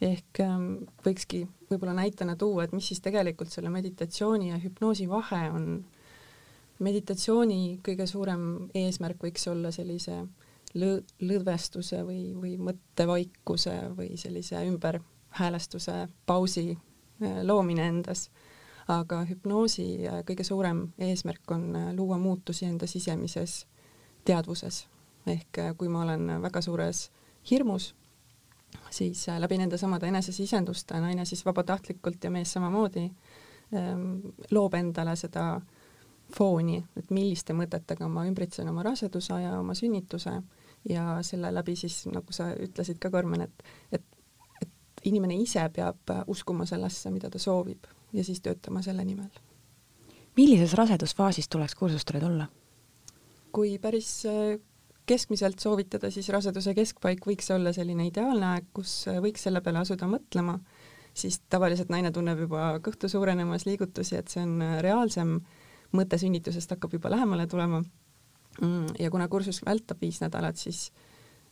ehk 0.04 0.39
ähm, 0.44 0.70
võikski 1.06 1.46
võib-olla 1.70 1.96
näitena 1.98 2.36
tuua, 2.36 2.66
et 2.66 2.74
mis 2.76 2.88
siis 2.92 3.02
tegelikult 3.04 3.54
selle 3.54 3.72
meditatsiooni 3.74 4.52
ja 4.52 4.62
hüpnoosi 4.62 5.10
vahe 5.10 5.50
on. 5.52 5.68
meditatsiooni 6.84 7.80
kõige 7.86 8.08
suurem 8.10 8.70
eesmärk 8.76 9.22
võiks 9.24 9.46
olla 9.48 9.72
sellise 9.72 10.24
lõ-, 10.76 11.04
lõdvestuse 11.22 12.02
või, 12.04 12.34
või 12.36 12.58
mõttevaikuse 12.58 13.76
või 13.98 14.18
sellise 14.18 14.66
ümberhäälestuse 14.68 16.08
pausi 16.26 16.72
äh, 16.74 17.44
loomine 17.44 17.88
endas. 17.88 18.30
aga 18.88 19.22
hüpnoosi 19.24 20.08
äh, 20.08 20.24
kõige 20.28 20.44
suurem 20.44 20.89
eesmärk 21.00 21.52
on 21.52 21.76
äh, 21.76 21.94
luua 21.96 22.18
muutusi 22.18 22.66
enda 22.66 22.88
sisemises 22.88 23.66
teadvuses 24.26 24.88
ehk 25.28 25.58
äh, 25.60 25.76
kui 25.78 25.90
ma 25.90 26.04
olen 26.04 26.42
väga 26.42 26.62
suures 26.62 27.10
hirmus, 27.50 27.94
siis 28.90 29.30
äh, 29.30 29.40
läbi 29.40 29.58
nende 29.58 29.78
samade 29.78 30.08
enesesisenduste 30.08 31.00
naine 31.02 31.26
siis 31.26 31.46
vabatahtlikult 31.46 32.24
ja 32.24 32.32
mees 32.32 32.54
samamoodi 32.54 33.06
ähm, 33.76 34.20
loob 34.52 34.74
endale 34.74 35.16
seda 35.20 35.62
fooni, 36.34 36.80
et 36.98 37.12
milliste 37.12 37.54
mõtetega 37.54 38.08
ma 38.10 38.26
ümbritsen 38.28 38.70
oma 38.70 38.84
raseduse 38.84 39.42
ja 39.44 39.58
oma 39.60 39.76
sünnituse 39.78 40.34
ja 40.90 41.06
selle 41.22 41.54
läbi 41.54 41.76
siis, 41.80 42.04
nagu 42.12 42.34
sa 42.34 42.52
ütlesid 42.60 43.00
ka, 43.00 43.12
Karmen, 43.14 43.46
et, 43.46 43.64
et, 43.92 44.06
et 44.62 45.08
inimene 45.10 45.38
ise 45.42 45.66
peab 45.74 46.14
äh, 46.14 46.24
uskuma 46.28 46.68
sellesse, 46.70 47.12
mida 47.12 47.30
ta 47.30 47.42
soovib 47.42 47.90
ja 48.14 48.24
siis 48.24 48.42
töötama 48.42 48.82
selle 48.82 49.06
nimel. 49.06 49.32
millises 50.38 50.74
rasedusfaasis 50.74 51.50
tuleks 51.50 51.76
kursustele 51.76 52.20
tulla? 52.20 52.48
kui 53.54 53.78
päris 53.78 54.26
keskmiselt 55.10 55.60
soovitada, 55.60 56.12
siis 56.12 56.30
raseduse 56.34 56.74
keskpaik 56.78 57.26
võiks 57.28 57.50
olla 57.54 57.74
selline 57.76 58.08
ideaalne 58.08 58.50
aeg, 58.54 58.70
kus 58.76 59.04
võiks 59.24 59.44
selle 59.48 59.62
peale 59.63 59.82
asuda 59.84 60.08
mõtlema, 60.10 60.58
siis 61.13 61.42
tavaliselt 61.52 61.92
naine 61.94 62.12
tunneb 62.12 62.46
juba 62.46 62.72
kõhtu 62.84 63.10
suurenemas 63.12 63.68
liigutusi, 63.68 64.18
et 64.20 64.32
see 64.32 64.44
on 64.46 64.58
reaalsem, 64.84 65.38
mõte 65.94 66.20
sünnitusest 66.22 66.72
hakkab 66.76 66.96
juba 66.98 67.12
lähemale 67.13 67.48
tulema. 67.48 67.84
Mm, 68.62 68.94
ja 69.00 69.10
kuna 69.13 69.28
kursus 69.28 69.62
vältab 69.66 70.02
viis 70.02 70.20
nädalat, 70.22 70.58
siis 70.62 70.88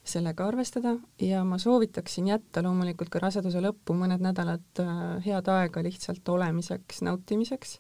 sellega 0.04 0.48
arvestada. 0.48 0.96
Ja 1.22 1.44
ma 1.46 1.58
soovitaksin 1.62 2.28
jätta 2.32 2.64
loomulikult 2.66 3.10
ka 3.14 3.22
raseduse 3.22 3.62
lõppu 3.62 3.96
mõned 3.98 4.22
nädalad 4.24 4.82
äh, 4.82 5.02
head 5.26 5.50
aega 5.50 5.84
lihtsalt 5.86 6.30
olemiseks, 6.30 7.02
nautimiseks 7.06 7.80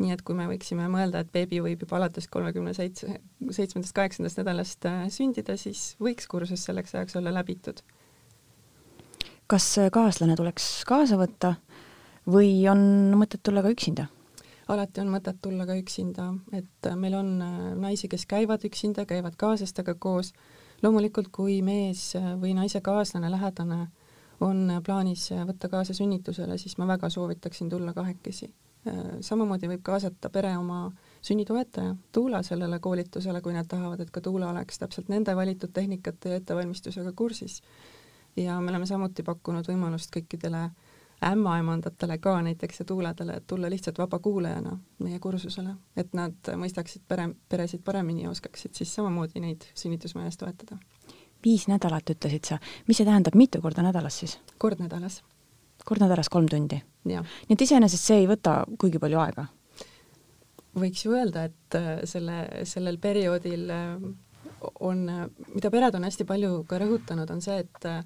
nii 0.00 0.14
et 0.14 0.22
kui 0.24 0.36
me 0.36 0.46
võiksime 0.48 0.86
mõelda, 0.90 1.22
et 1.22 1.32
beebi 1.32 1.60
võib 1.62 1.84
juba 1.84 1.98
alates 1.98 2.28
kolmekümne 2.32 2.72
seitse, 2.76 3.18
seitsmendast, 3.52 3.94
kaheksandast 3.96 4.40
nädalast 4.40 4.86
äh, 4.88 5.02
sündida, 5.12 5.56
siis 5.60 5.94
võiks 6.00 6.28
kursus 6.30 6.64
selleks 6.66 6.94
ajaks 6.96 7.18
olla 7.20 7.32
läbitud. 7.34 7.82
kas 9.50 9.66
äh, 9.78 9.90
kaaslane 9.92 10.36
tuleks 10.38 10.70
kaasa 10.88 11.18
võtta 11.20 11.54
või 12.30 12.64
on 12.70 13.12
mõtet 13.20 13.42
tulla 13.42 13.62
ka 13.66 13.74
üksinda? 13.74 14.08
alati 14.70 15.02
on 15.02 15.10
mõtet 15.10 15.40
tulla 15.42 15.66
ka 15.66 15.76
üksinda, 15.76 16.30
et 16.56 16.88
äh, 16.88 16.96
meil 16.96 17.18
on 17.18 17.36
naisi, 17.82 18.08
kes 18.08 18.24
käivad 18.30 18.64
üksinda, 18.64 19.04
käivad 19.04 19.36
kaaslastega 19.36 19.94
koos. 19.94 20.32
loomulikult, 20.82 21.28
kui 21.28 21.60
mees 21.62 22.14
või 22.40 22.54
naise 22.56 22.80
kaaslane, 22.80 23.30
lähedane 23.30 23.86
on 24.40 24.80
plaanis 24.84 25.28
võtta 25.44 25.68
kaasa 25.68 25.92
sünnitusele, 25.92 26.56
siis 26.58 26.78
ma 26.78 26.86
väga 26.88 27.10
soovitaksin 27.12 27.68
tulla 27.68 27.92
kahekesi 27.92 28.48
samamoodi 29.20 29.68
võib 29.68 29.82
kaasata 29.84 30.30
pere 30.32 30.54
oma 30.56 30.90
sünnitoetaja, 31.22 31.94
tuula 32.12 32.42
sellele 32.42 32.78
koolitusele, 32.80 33.40
kui 33.44 33.52
nad 33.52 33.68
tahavad, 33.68 34.00
et 34.00 34.10
ka 34.10 34.20
tuula 34.24 34.50
oleks 34.50 34.78
täpselt 34.80 35.10
nende 35.12 35.36
valitud 35.36 35.72
tehnikate 35.72 36.32
ja 36.32 36.40
ettevalmistusega 36.40 37.12
kursis. 37.12 37.62
ja 38.36 38.60
me 38.60 38.70
oleme 38.70 38.86
samuti 38.86 39.22
pakkunud 39.22 39.66
võimalust 39.68 40.10
kõikidele 40.16 40.70
ämmaemandatele 41.24 42.18
ka 42.18 42.42
näiteks 42.42 42.78
ja 42.80 42.84
tuuledele, 42.84 43.32
et 43.32 43.46
tulla 43.46 43.70
lihtsalt 43.70 43.98
vabakuulajana 43.98 44.78
meie 44.98 45.18
kursusele, 45.18 45.74
et 45.96 46.14
nad 46.14 46.52
mõistaksid 46.56 47.02
pere, 47.08 47.28
peresid 47.48 47.82
paremini 47.84 48.22
ja 48.22 48.30
oskaksid 48.30 48.74
siis 48.74 48.94
samamoodi 48.94 49.40
neid 49.40 49.66
sünnitusmajas 49.74 50.36
toetada. 50.36 50.78
viis 51.44 51.68
nädalat, 51.68 52.10
ütlesid 52.10 52.44
sa, 52.44 52.58
mis 52.88 52.96
see 52.96 53.04
tähendab, 53.04 53.34
mitu 53.34 53.60
korda 53.60 53.82
nädalas 53.82 54.18
siis? 54.18 54.38
kord 54.58 54.80
nädalas. 54.80 55.22
Kord 55.84 56.02
nädalas 56.04 56.28
kolm 56.28 56.48
tundi? 56.48 56.80
nii 57.04 57.22
et 57.54 57.62
iseenesest 57.64 58.10
see 58.10 58.22
ei 58.22 58.28
võta 58.28 58.62
kuigi 58.78 59.00
palju 59.02 59.20
aega 59.22 59.46
võiks 60.78 61.04
ju 61.04 61.14
öelda, 61.16 61.46
et 61.50 61.76
äh, 61.78 61.90
selle, 62.08 62.42
sellel 62.68 62.98
perioodil 63.02 63.70
äh, 63.74 64.02
on, 64.86 65.04
mida 65.54 65.70
pered 65.72 65.96
on 65.96 66.06
hästi 66.06 66.26
palju 66.28 66.64
ka 66.68 66.78
rõhutanud, 66.82 67.30
on 67.32 67.42
see, 67.44 67.62
et 67.64 67.88
äh, 67.88 68.04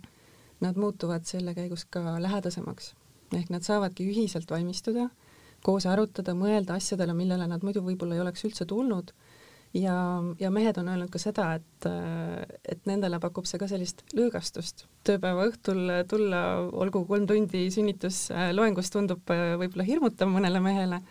nad 0.65 0.79
muutuvad 0.81 1.27
selle 1.29 1.55
käigus 1.57 1.85
ka 1.91 2.17
lähedasemaks. 2.23 2.95
ehk 3.35 3.51
nad 3.51 3.65
saavadki 3.67 4.07
ühiselt 4.07 4.51
valmistuda, 4.51 5.09
koos 5.65 5.87
arutada, 5.91 6.35
mõelda 6.39 6.77
asjadele, 6.79 7.15
millele 7.17 7.47
nad 7.51 7.65
muidu 7.65 7.83
võib-olla 7.83 8.15
ei 8.15 8.23
oleks 8.23 8.45
üldse 8.47 8.67
tulnud 8.69 9.13
ja, 9.75 9.97
ja 10.41 10.51
mehed 10.55 10.79
on 10.81 10.89
öelnud 10.93 11.11
ka 11.13 11.21
seda, 11.23 11.51
et, 11.59 11.89
et 12.71 12.89
nendele 12.89 13.21
pakub 13.23 13.47
see 13.49 13.61
ka 13.61 13.69
sellist 13.71 14.05
lõõgastust. 14.17 14.87
tööpäeva 15.05 15.49
õhtul 15.51 15.87
tulla, 16.11 16.43
olgu 16.73 17.05
kolm 17.09 17.27
tundi 17.31 17.67
sünnitusloengust, 17.75 18.93
tundub 18.95 19.25
võib-olla 19.31 19.89
hirmutav 19.89 20.31
mõnele 20.33 20.63
mehele 20.65 21.03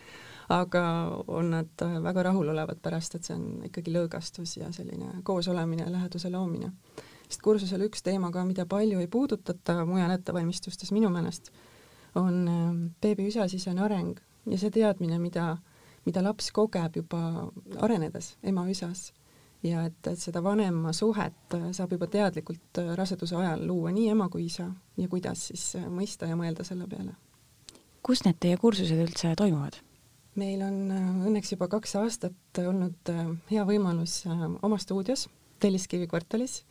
aga 0.50 0.84
on 1.28 1.50
nad 1.50 1.84
väga 2.04 2.24
rahulolevad 2.24 2.82
pärast, 2.84 3.16
et 3.16 3.28
see 3.28 3.36
on 3.36 3.66
ikkagi 3.70 3.94
lõõgastus 3.94 4.58
ja 4.60 4.72
selline 4.76 5.22
koosolemine 5.24 5.88
läheduse 5.92 6.32
loomine. 6.32 6.72
sest 7.28 7.42
kursusel 7.42 7.86
üks 7.88 8.04
teema 8.04 8.32
ka, 8.32 8.44
mida 8.46 8.66
palju 8.66 9.00
ei 9.00 9.08
puudutata 9.08 9.86
mujal 9.86 10.12
ettevalmistustes 10.12 10.92
minu 10.92 11.10
meelest, 11.10 11.52
on 12.16 12.94
beebi 13.02 13.28
üsasisene 13.32 13.82
areng 13.82 14.20
ja 14.46 14.58
see 14.58 14.70
teadmine, 14.70 15.20
mida, 15.20 15.58
mida 16.06 16.24
laps 16.24 16.52
kogeb 16.52 16.96
juba 17.02 17.50
arenedes 17.82 18.34
ema 18.44 18.66
üsas 18.72 19.12
ja 19.64 19.86
et, 19.88 20.00
et 20.08 20.20
seda 20.20 20.44
vanema 20.44 20.94
suhet 20.94 21.58
saab 21.72 21.96
juba 21.96 22.08
teadlikult 22.12 22.82
raseduse 22.98 23.38
ajal 23.40 23.64
luua 23.68 23.94
nii 23.96 24.10
ema 24.16 24.30
kui 24.30 24.46
isa 24.50 24.68
ja 24.98 25.08
kuidas 25.08 25.48
siis 25.52 25.70
mõista 25.90 26.28
ja 26.28 26.36
mõelda 26.40 26.66
selle 26.68 26.88
peale. 26.88 27.16
kus 28.04 28.26
need 28.26 28.40
teie 28.40 28.58
kursused 28.58 29.00
üldse 29.06 29.36
toimuvad? 29.40 29.80
meil 30.40 30.64
on 30.66 30.78
äh, 30.92 31.10
õnneks 31.30 31.54
juba 31.54 31.70
kaks 31.72 31.96
aastat 32.02 32.62
olnud 32.64 33.12
äh, 33.12 33.30
hea 33.52 33.66
võimalus 33.68 34.24
äh, 34.28 34.46
oma 34.66 34.80
stuudios 34.82 35.28
Telliskivi 35.64 36.10
kvartalis 36.12 36.64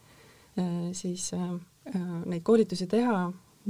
siis 0.92 1.30
neid 1.32 2.42
koolitusi 2.44 2.84
teha 2.84 3.22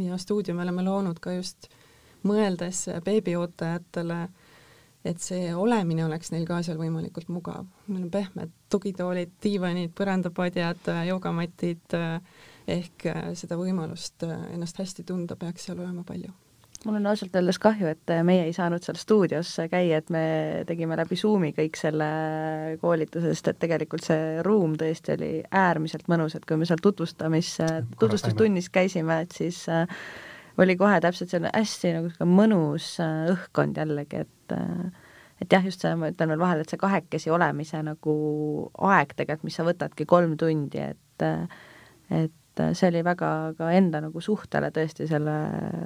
ja 0.03 0.17
stuudio 0.19 0.55
me 0.59 0.65
oleme 0.65 0.83
loonud 0.83 1.21
ka 1.23 1.31
just 1.37 1.69
mõeldes 2.27 2.81
beebiootajatele, 3.07 4.17
et 5.05 5.19
see 5.23 5.51
olemine 5.55 6.05
oleks 6.07 6.31
neil 6.35 6.47
ka 6.47 6.61
seal 6.63 6.79
võimalikult 6.79 7.29
mugav. 7.33 7.67
meil 7.89 8.05
on 8.05 8.11
pehmed 8.11 8.53
tugitoolid, 8.71 9.35
diivanid, 9.43 9.91
põrandapadjad, 9.99 10.93
joogamatid 11.09 11.99
ehk 12.73 13.09
seda 13.35 13.59
võimalust 13.59 14.23
ennast 14.29 14.79
hästi 14.79 15.05
tunda 15.09 15.37
peaks 15.37 15.67
seal 15.69 15.83
olema 15.83 16.07
palju 16.07 16.31
mul 16.85 16.99
on 16.99 17.07
ausalt 17.07 17.37
öeldes 17.39 17.59
kahju, 17.63 17.91
et 17.93 18.13
meie 18.27 18.47
ei 18.47 18.55
saanud 18.57 18.83
seal 18.85 18.99
stuudios 18.99 19.53
käia, 19.71 20.01
et 20.01 20.11
me 20.13 20.25
tegime 20.69 20.97
läbi 20.99 21.19
Zoomi 21.19 21.53
kõik 21.57 21.79
selle 21.79 22.09
koolituse, 22.83 23.33
sest 23.33 23.53
et 23.53 23.61
tegelikult 23.63 24.07
see 24.07 24.43
ruum 24.47 24.75
tõesti 24.81 25.15
oli 25.17 25.33
äärmiselt 25.63 26.09
mõnus, 26.13 26.37
et 26.37 26.47
kui 26.49 26.59
me 26.59 26.69
seal 26.69 26.83
tutvustamis, 26.83 27.55
tutvustustunnis 28.01 28.71
käisime, 28.75 29.23
et 29.27 29.37
siis 29.37 29.65
oli 30.61 30.77
kohe 30.77 30.99
täpselt 31.01 31.33
selline 31.33 31.53
hästi 31.55 31.95
nagu 31.97 32.11
sihuke 32.11 32.29
mõnus 32.29 32.95
õhkkond 33.03 33.79
jällegi, 33.83 34.27
et 34.27 34.42
äh, 34.57 35.09
et 35.41 35.53
jah, 35.53 35.65
just 35.65 35.83
see, 35.83 35.95
ma 35.99 36.13
ütlen 36.13 36.31
veel 36.33 36.43
vahele, 36.43 36.63
et 36.63 36.71
see 36.71 36.81
kahekesi 36.81 37.33
olemise 37.35 37.83
nagu 37.83 38.15
aeg 38.93 39.17
tegelikult, 39.17 39.49
mis 39.49 39.59
sa 39.59 39.67
võtadki 39.67 40.07
kolm 40.07 40.37
tundi, 40.41 40.85
et 40.93 41.27
et 42.13 42.33
et 42.61 42.77
see 42.77 42.89
oli 42.91 43.03
väga 43.05 43.55
ka 43.57 43.71
enda 43.73 44.03
nagu 44.05 44.21
suhtele 44.21 44.71
tõesti 44.75 45.07
selle 45.09 45.35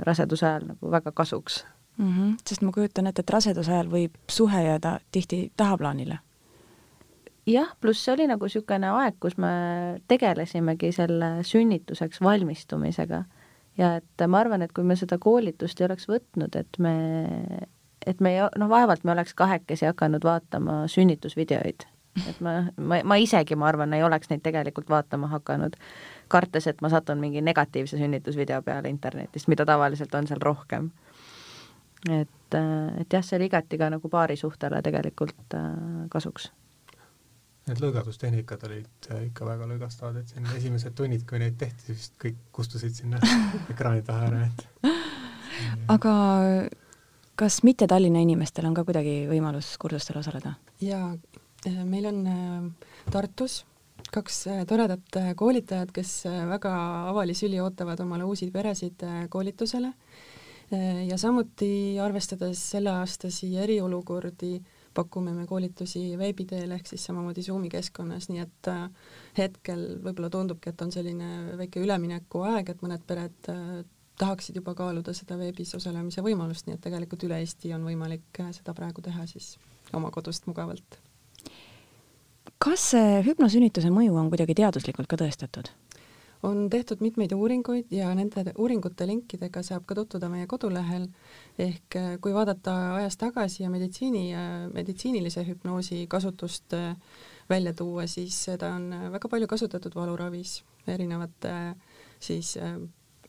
raseduse 0.06 0.46
ajal 0.46 0.64
nagu 0.72 0.90
väga 0.90 1.12
kasuks 1.14 1.64
mm. 1.96 2.12
-hmm. 2.12 2.36
sest 2.48 2.62
ma 2.62 2.72
kujutan 2.72 3.06
ette, 3.06 3.22
et 3.22 3.30
raseduse 3.30 3.72
ajal 3.72 3.90
võib 3.90 4.16
suhe 4.30 4.62
jääda 4.62 4.98
tihti 5.12 5.52
tahaplaanile. 5.56 6.18
jah, 7.46 7.76
pluss 7.80 8.04
see 8.04 8.14
oli 8.14 8.26
nagu 8.26 8.44
niisugune 8.44 8.90
aeg, 8.90 9.14
kus 9.20 9.38
me 9.38 10.00
tegelesimegi 10.08 10.92
selle 10.92 11.42
sünnituseks 11.42 12.20
valmistumisega 12.20 13.24
ja 13.78 13.96
et 13.96 14.26
ma 14.28 14.38
arvan, 14.38 14.62
et 14.62 14.72
kui 14.72 14.84
me 14.84 14.96
seda 14.96 15.18
koolitust 15.18 15.80
ei 15.80 15.86
oleks 15.86 16.08
võtnud, 16.08 16.56
et 16.56 16.78
me, 16.78 16.96
et 18.06 18.20
me 18.20 18.36
ei, 18.36 18.48
noh, 18.58 18.68
vaevalt 18.70 19.04
me 19.04 19.12
oleks 19.12 19.34
kahekesi 19.34 19.86
hakanud 19.86 20.24
vaatama 20.24 20.84
sünnitusvideoid 20.90 21.88
et 22.24 22.40
ma, 22.40 22.56
ma, 22.76 23.00
ma 23.04 23.18
isegi, 23.20 23.56
ma 23.58 23.68
arvan, 23.70 23.94
ei 23.96 24.04
oleks 24.04 24.30
neid 24.30 24.42
tegelikult 24.44 24.90
vaatama 24.90 25.28
hakanud, 25.32 25.76
kartes, 26.32 26.68
et 26.70 26.80
ma 26.84 26.90
satun 26.92 27.20
mingi 27.22 27.42
negatiivse 27.44 27.98
sünnitusvideo 28.00 28.62
peale 28.66 28.90
internetist, 28.92 29.50
mida 29.52 29.66
tavaliselt 29.68 30.14
on 30.14 30.28
seal 30.28 30.42
rohkem. 30.42 30.90
et, 32.10 32.54
et 33.00 33.12
jah, 33.12 33.24
see 33.24 33.36
oli 33.38 33.50
igati 33.50 33.78
ka 33.78 33.90
nagu 33.90 34.08
paarisuhtele 34.08 34.82
tegelikult 34.82 35.58
äh, 35.58 35.66
kasuks. 36.12 36.50
Need 37.66 37.80
lõõgastustehnikad 37.82 38.62
olid 38.68 39.10
äh, 39.10 39.24
ikka 39.26 39.48
väga 39.48 39.66
lõõgastavad, 39.66 40.20
et 40.20 40.30
siin 40.30 40.46
esimesed 40.54 40.94
tunnid, 40.94 41.26
kui 41.28 41.40
neid 41.42 41.58
tehti, 41.58 41.90
siis 41.90 42.12
kõik 42.22 42.38
kustusid 42.54 42.94
sinna 42.94 43.20
ekraani 43.74 44.06
taha 44.06 44.30
ära, 44.30 44.46
et 44.46 44.92
aga 45.90 46.12
kas 47.36 47.62
mitte 47.62 47.86
Tallinna 47.86 48.20
inimestel 48.24 48.66
on 48.66 48.74
ka 48.74 48.84
kuidagi 48.84 49.24
võimalus 49.30 49.74
kursustel 49.80 50.18
osaleda? 50.22 50.54
jaa, 50.80 51.14
Äh, 51.66 51.84
meil 51.84 52.06
on 52.06 52.26
äh, 52.26 52.62
Tartus 53.10 53.64
kaks 54.12 54.46
äh, 54.46 54.62
toredat 54.68 55.18
koolitajat, 55.36 55.90
kes 55.94 56.12
väga 56.50 56.72
avalisüli 57.10 57.58
ootavad 57.60 58.00
omale 58.04 58.24
uusi 58.24 58.50
peresid 58.54 59.02
koolitusele 59.30 59.92
ja 61.06 61.14
samuti 61.18 61.94
arvestades 62.02 62.58
selleaastasi 62.72 63.52
eriolukordi, 63.62 64.56
pakume 64.94 65.30
me 65.30 65.44
koolitusi 65.46 66.16
veebi 66.18 66.42
teel 66.50 66.72
ehk 66.74 66.88
siis 66.90 67.04
samamoodi 67.06 67.44
Zoomi 67.46 67.70
keskkonnas, 67.70 68.26
nii 68.32 68.42
et 68.42 68.70
hetkel 69.38 69.84
võib-olla 70.02 70.30
tundubki, 70.34 70.72
et 70.72 70.82
on 70.82 70.90
selline 70.90 71.28
väike 71.60 71.84
üleminekuaeg, 71.86 72.72
et 72.74 72.82
mõned 72.82 73.06
pered 73.06 73.52
tahaksid 74.18 74.56
juba 74.60 74.74
kaaluda 74.74 75.14
seda 75.16 75.38
veebis 75.40 75.74
osalemise 75.78 76.24
võimalust, 76.24 76.66
nii 76.66 76.78
et 76.78 76.84
tegelikult 76.84 77.26
üle 77.28 77.40
Eesti 77.42 77.74
on 77.76 77.84
võimalik 77.84 78.44
seda 78.56 78.74
praegu 78.74 79.04
teha 79.04 79.26
siis 79.30 79.56
oma 79.96 80.10
kodust 80.14 80.48
mugavalt 80.50 81.00
kas 82.62 82.90
see 82.92 83.20
hüpnosünnituse 83.26 83.90
mõju 83.92 84.16
on 84.16 84.30
kuidagi 84.32 84.56
teaduslikult 84.56 85.08
ka 85.10 85.18
tõestatud? 85.20 85.70
on 86.46 86.66
tehtud 86.70 87.00
mitmeid 87.02 87.32
uuringuid 87.32 87.90
ja 87.90 88.10
nende 88.14 88.52
uuringute 88.60 89.06
linkidega 89.08 89.62
saab 89.66 89.86
ka 89.88 89.96
tutvuda 89.98 90.28
meie 90.30 90.46
kodulehel, 90.46 91.06
ehk 91.58 91.96
äh, 91.98 92.10
kui 92.22 92.34
vaadata 92.36 92.74
ajas 92.98 93.16
tagasi 93.18 93.64
ja 93.64 93.70
meditsiini, 93.72 94.28
meditsiinilise 94.74 95.42
hüpnoosi 95.48 96.04
kasutust 96.12 96.76
äh, 96.76 96.92
välja 97.50 97.72
tuua, 97.74 98.06
siis 98.06 98.36
seda 98.50 98.74
on 98.76 98.92
äh, 98.92 99.08
väga 99.16 99.32
palju 99.32 99.48
kasutatud 99.50 99.96
valuravis, 99.96 100.60
erinevate 100.86 101.56
siis 102.20 102.52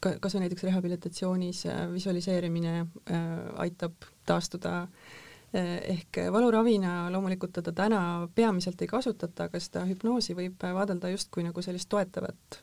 kas 0.02 0.36
või 0.36 0.44
näiteks 0.46 0.68
rehabilitatsioonis 0.68 1.64
visualiseerimine 1.94 2.76
aitab 3.58 4.06
taastuda. 4.26 4.82
Äh, 4.84 5.24
Eh, 5.56 5.78
ehk 5.94 6.18
valuravina 6.32 7.08
loomulikult 7.08 7.54
teda 7.56 7.72
täna 7.72 8.00
peamiselt 8.36 8.82
ei 8.84 8.90
kasutata, 8.92 9.46
aga 9.48 9.62
seda 9.64 9.86
hüpnoosi 9.88 10.34
võib 10.36 10.60
vaadelda 10.60 11.08
justkui 11.14 11.46
nagu 11.46 11.64
sellist 11.64 11.88
toetavat, 11.88 12.58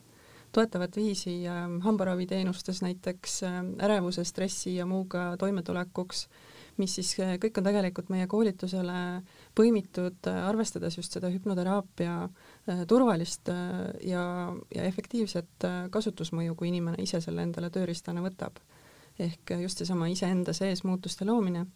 toetavat 0.52 0.98
viisi 1.00 1.38
hambaraviteenustes 1.86 2.82
näiteks 2.84 3.38
ärevuse, 3.88 4.26
stressi 4.28 4.74
ja 4.76 4.84
muuga 4.86 5.30
toimetulekuks, 5.40 6.26
mis 6.76 6.98
siis 7.00 7.14
kõik 7.40 7.56
on 7.62 7.70
tegelikult 7.70 8.12
meie 8.12 8.28
koolitusele 8.28 9.00
põimitud, 9.54 10.26
arvestades 10.26 10.96
just 10.98 11.14
seda 11.14 11.30
hüpnoteraapia 11.30 12.14
turvalist 12.90 13.48
ja, 14.02 14.24
ja 14.74 14.86
efektiivset 14.88 15.66
kasutusmõju, 15.94 16.56
kui 16.58 16.72
inimene 16.72 16.98
ise 17.02 17.20
selle 17.22 17.46
endale 17.46 17.70
tööriistana 17.70 18.24
võtab. 18.24 18.58
ehk 19.18 19.54
just 19.62 19.78
seesama 19.78 20.08
iseenda 20.10 20.52
sees 20.52 20.82
muutuste 20.84 21.24
loomine 21.24 21.66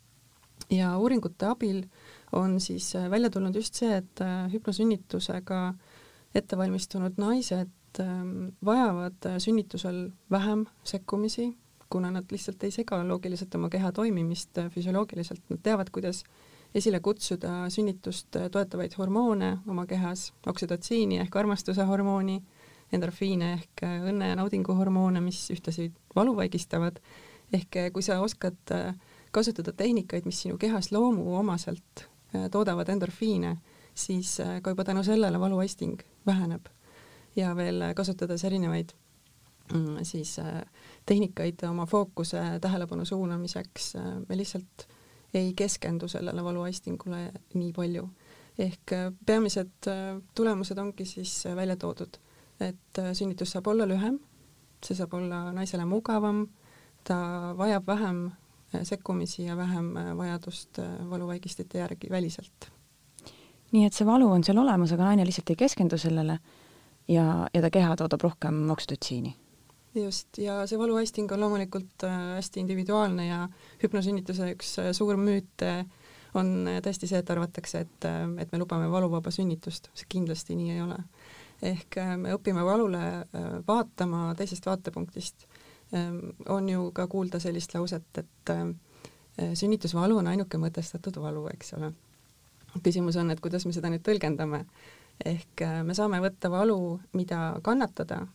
ja 0.70 0.92
uuringute 0.98 1.46
abil 1.46 1.82
on 2.32 2.60
siis 2.60 2.90
äh, 2.96 3.10
välja 3.10 3.30
tulnud 3.30 3.54
just 3.54 3.74
see, 3.74 3.96
et 3.96 4.20
äh, 4.20 4.50
hüpnosünnitusega 4.52 5.74
ettevalmistunud 6.34 7.16
naised 7.16 8.00
ähm, 8.00 8.50
vajavad 8.64 9.26
äh, 9.26 9.38
sünnitusel 9.38 10.10
vähem 10.30 10.66
sekkumisi 10.84 11.54
kuna 11.90 12.10
nad 12.12 12.28
lihtsalt 12.30 12.62
ei 12.64 12.70
sega 12.70 13.00
loogiliselt 13.08 13.54
oma 13.54 13.70
keha 13.72 13.92
toimimist 13.96 14.58
füsioloogiliselt, 14.74 15.40
nad 15.48 15.62
teavad, 15.64 15.88
kuidas 15.92 16.24
esile 16.74 17.00
kutsuda 17.00 17.68
sünnitust 17.72 18.36
toetavaid 18.52 18.94
hormoone 18.98 19.58
oma 19.68 19.86
kehas, 19.86 20.32
oksüdotsiini 20.46 21.20
ehk 21.22 21.36
armastuse 21.36 21.84
hormooni, 21.88 22.38
endorfiine 22.92 23.52
ehk 23.54 23.84
õnne 23.84 24.32
ja 24.32 24.36
naudingu 24.38 24.76
hormoone, 24.76 25.20
mis 25.24 25.40
ühtlasi 25.54 25.90
valu 26.16 26.36
vaigistavad, 26.36 27.00
ehk 27.52 27.80
kui 27.92 28.04
sa 28.04 28.20
oskad 28.24 28.74
kasutada 29.32 29.72
tehnikaid, 29.72 30.26
mis 30.28 30.42
sinu 30.44 30.58
kehas 30.58 30.92
loomuomaselt 30.92 32.06
toodavad 32.52 32.88
endorfiine, 32.92 33.56
siis 33.94 34.36
ka 34.62 34.72
juba 34.72 34.84
tänu 34.84 35.02
sellele 35.04 35.40
valuaisting 35.40 36.00
väheneb. 36.26 36.66
ja 37.36 37.56
veel 37.56 37.82
kasutades 37.94 38.44
erinevaid 38.44 38.92
mm, 39.72 39.98
siis 40.02 40.36
tehnikaid 41.06 41.62
oma 41.68 41.86
fookuse 41.86 42.40
tähelepanu 42.60 43.04
suunamiseks, 43.04 43.92
me 44.28 44.36
lihtsalt 44.36 44.88
ei 45.34 45.52
keskendu 45.54 46.08
sellele 46.08 46.44
valuaistingule 46.44 47.32
nii 47.54 47.72
palju. 47.72 48.08
ehk 48.58 48.92
äh, 48.92 49.12
peamised 49.26 49.86
äh, 49.86 50.22
tulemused 50.34 50.78
ongi 50.78 51.04
siis 51.04 51.46
äh, 51.46 51.56
välja 51.56 51.76
toodud, 51.76 52.16
et 52.60 52.98
sünnitus 53.12 53.52
saab 53.54 53.66
olla 53.70 53.86
lühem, 53.86 54.18
see 54.82 54.96
saab 54.98 55.14
olla 55.14 55.52
naisele 55.52 55.84
mugavam, 55.84 56.48
ta 57.04 57.18
vajab 57.58 57.86
vähem 57.86 58.30
sekkumisi 58.82 59.44
ja 59.44 59.56
vähem 59.56 59.94
vajadust 60.16 60.80
valuvaigistite 61.10 61.78
järgi 61.78 62.10
väliselt. 62.10 62.70
nii 63.72 63.86
et 63.86 63.94
see 63.94 64.06
valu 64.06 64.26
on 64.26 64.44
seal 64.44 64.58
olemas, 64.58 64.92
aga 64.92 65.04
naine 65.04 65.26
lihtsalt 65.26 65.50
ei 65.50 65.56
keskendu 65.56 65.98
sellele 65.98 66.38
ja, 67.08 67.48
ja 67.54 67.62
ta 67.62 67.70
keha 67.70 67.96
toodab 67.96 68.26
rohkem 68.26 68.70
oksüdotsiini 68.70 69.36
just, 70.04 70.38
ja 70.38 70.60
see 70.66 70.78
valuaisting 70.78 71.30
on 71.32 71.40
loomulikult 71.40 72.04
äh, 72.04 72.18
hästi 72.36 72.60
individuaalne 72.60 73.26
ja 73.26 73.40
hüpnosünnituse 73.82 74.52
üks 74.54 74.74
äh, 74.82 74.90
suur 74.96 75.18
müüt 75.20 75.64
äh, 75.66 75.84
on 76.38 76.68
tõesti 76.84 77.08
see, 77.08 77.20
et 77.22 77.30
arvatakse, 77.32 77.80
et, 77.86 78.06
et 78.38 78.50
me 78.52 78.58
lubame 78.60 78.90
valuvaba 78.92 79.32
sünnitust, 79.32 79.88
see 79.96 80.10
kindlasti 80.12 80.56
nii 80.58 80.74
ei 80.74 80.82
ole. 80.84 80.98
ehk 81.64 81.96
me 82.20 82.34
õpime 82.36 82.62
valule 82.62 83.00
vaatama 83.66 84.34
teisest 84.38 84.68
vaatepunktist. 84.68 85.46
Ähm, 85.96 86.18
on 86.46 86.68
ju 86.68 86.92
ka 86.94 87.08
kuulda 87.10 87.40
sellist 87.42 87.74
lauset, 87.74 88.20
et 88.20 88.52
sünnitusvalu 89.58 90.20
on 90.20 90.28
ainuke 90.28 90.60
mõtestatud 90.60 91.16
valu, 91.18 91.46
eks 91.54 91.72
ole. 91.80 91.90
küsimus 92.84 93.16
on, 93.16 93.32
et 93.32 93.40
kuidas 93.40 93.66
me 93.66 93.72
seda 93.72 93.88
nüüd 93.90 94.04
tõlgendame. 94.06 94.66
ehk 95.24 95.64
me 95.82 95.96
saame 95.96 96.20
võtta 96.20 96.52
valu, 96.52 97.00
mida 97.16 97.56
kannatada 97.62 98.26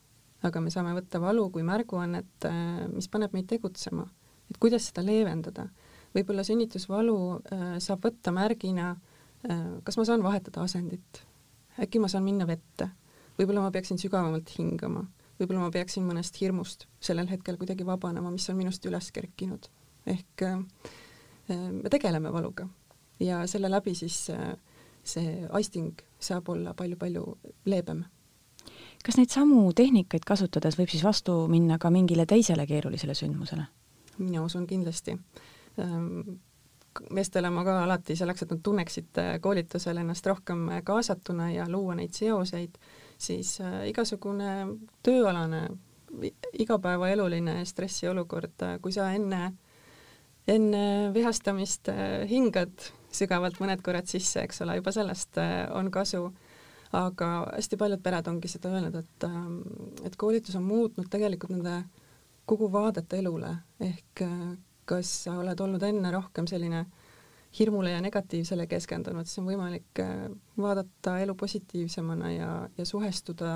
aga 0.47 0.61
me 0.63 0.71
saame 0.73 0.93
võtta 0.97 1.21
valu 1.23 1.47
kui 1.53 1.63
märguannet, 1.65 2.47
äh, 2.49 2.85
mis 2.91 3.07
paneb 3.11 3.33
meid 3.35 3.47
tegutsema, 3.51 4.05
et 4.51 4.59
kuidas 4.61 4.89
seda 4.89 5.05
leevendada. 5.05 5.69
võib-olla 6.13 6.43
sünnitusvalu 6.45 7.17
äh, 7.33 7.61
saab 7.81 8.03
võtta 8.05 8.31
märgina, 8.35 8.91
äh, 9.49 9.63
kas 9.83 9.97
ma 9.97 10.05
saan 10.05 10.23
vahetada 10.23 10.61
asendit, 10.61 11.23
äkki 11.81 11.99
ma 11.99 12.09
saan 12.11 12.25
minna 12.27 12.45
vette, 12.47 12.89
võib-olla 13.39 13.63
ma 13.65 13.71
peaksin 13.73 13.97
sügavamalt 13.97 14.51
hingama, 14.57 15.07
võib-olla 15.39 15.65
ma 15.65 15.71
peaksin 15.73 16.05
mõnest 16.05 16.37
hirmust 16.41 16.87
sellel 17.01 17.31
hetkel 17.31 17.57
kuidagi 17.57 17.87
vabanema, 17.87 18.31
mis 18.31 18.49
on 18.49 18.59
minust 18.59 18.85
üles 18.85 19.11
kerkinud. 19.11 19.69
ehk 20.05 20.41
me 21.47 21.89
tegeleme 21.89 22.31
valuga. 22.31 22.67
Ja 23.19 23.45
selle 23.47 23.69
läbi 23.71 23.93
siis 23.95 24.17
see 25.03 25.47
aisting 25.49 26.01
saab 26.19 26.49
olla 26.51 26.73
palju-palju 26.75 27.23
leebem 27.65 28.03
kas 29.03 29.19
neid 29.19 29.33
samu 29.33 29.65
tehnikaid 29.75 30.25
kasutades 30.27 30.77
võib 30.79 30.91
siis 30.91 31.03
vastu 31.03 31.43
minna 31.51 31.77
ka 31.79 31.91
mingile 31.93 32.25
teisele 32.29 32.67
keerulisele 32.67 33.15
sündmusele? 33.17 33.67
mina 34.17 34.43
usun 34.45 34.67
kindlasti. 34.69 35.17
Ehm, 35.81 36.35
meestele 37.09 37.49
ma 37.49 37.63
ka 37.65 37.79
alati 37.83 38.15
selleks, 38.15 38.43
et 38.45 38.51
nad 38.53 38.61
tunneksid 38.63 39.21
koolitusel 39.41 39.97
ennast 39.97 40.27
rohkem 40.29 40.67
kaasatuna 40.85 41.49
ja 41.53 41.65
luua 41.69 41.95
neid 41.97 42.13
seoseid, 42.13 42.77
siis 43.17 43.55
äh, 43.63 43.87
igasugune 43.89 44.53
tööalane, 45.05 45.65
igapäevaeluline 46.61 47.63
stressiolukord, 47.65 48.65
kui 48.81 48.93
sa 48.93 49.09
enne, 49.15 49.47
enne 50.47 50.85
vihastamist 51.15 51.89
äh, 51.89 52.23
hingad 52.29 52.91
sügavalt 53.13 53.59
mõned 53.61 53.81
korrad 53.85 54.09
sisse, 54.09 54.43
eks 54.45 54.61
ole, 54.65 54.77
juba 54.81 54.93
sellest 54.93 55.41
äh, 55.41 55.65
on 55.73 55.89
kasu 55.93 56.27
aga 56.93 57.29
hästi 57.55 57.77
paljud 57.77 58.01
pered 58.05 58.27
ongi 58.29 58.49
seda 58.51 58.69
öelnud, 58.73 58.95
et, 59.01 59.25
ähm, 59.25 59.59
et 60.05 60.15
koolitus 60.19 60.55
on 60.59 60.65
muutnud 60.67 61.09
tegelikult 61.11 61.55
nende 61.55 61.79
kogu 62.49 62.69
vaadet 62.71 63.13
elule, 63.17 63.49
ehk 63.81 64.21
äh, 64.25 64.41
kas 64.85 65.11
sa 65.25 65.37
oled 65.39 65.59
olnud 65.63 65.83
enne 65.87 66.11
rohkem 66.13 66.47
selline 66.49 66.83
hirmule 67.57 67.93
ja 67.93 68.01
negatiivsele 68.01 68.67
keskendunud, 68.67 69.29
siis 69.29 69.41
on 69.41 69.49
võimalik 69.49 70.01
äh, 70.03 70.27
vaadata 70.57 71.17
elu 71.23 71.35
positiivsemana 71.39 72.33
ja, 72.33 72.51
ja 72.77 72.85
suhestuda 72.85 73.55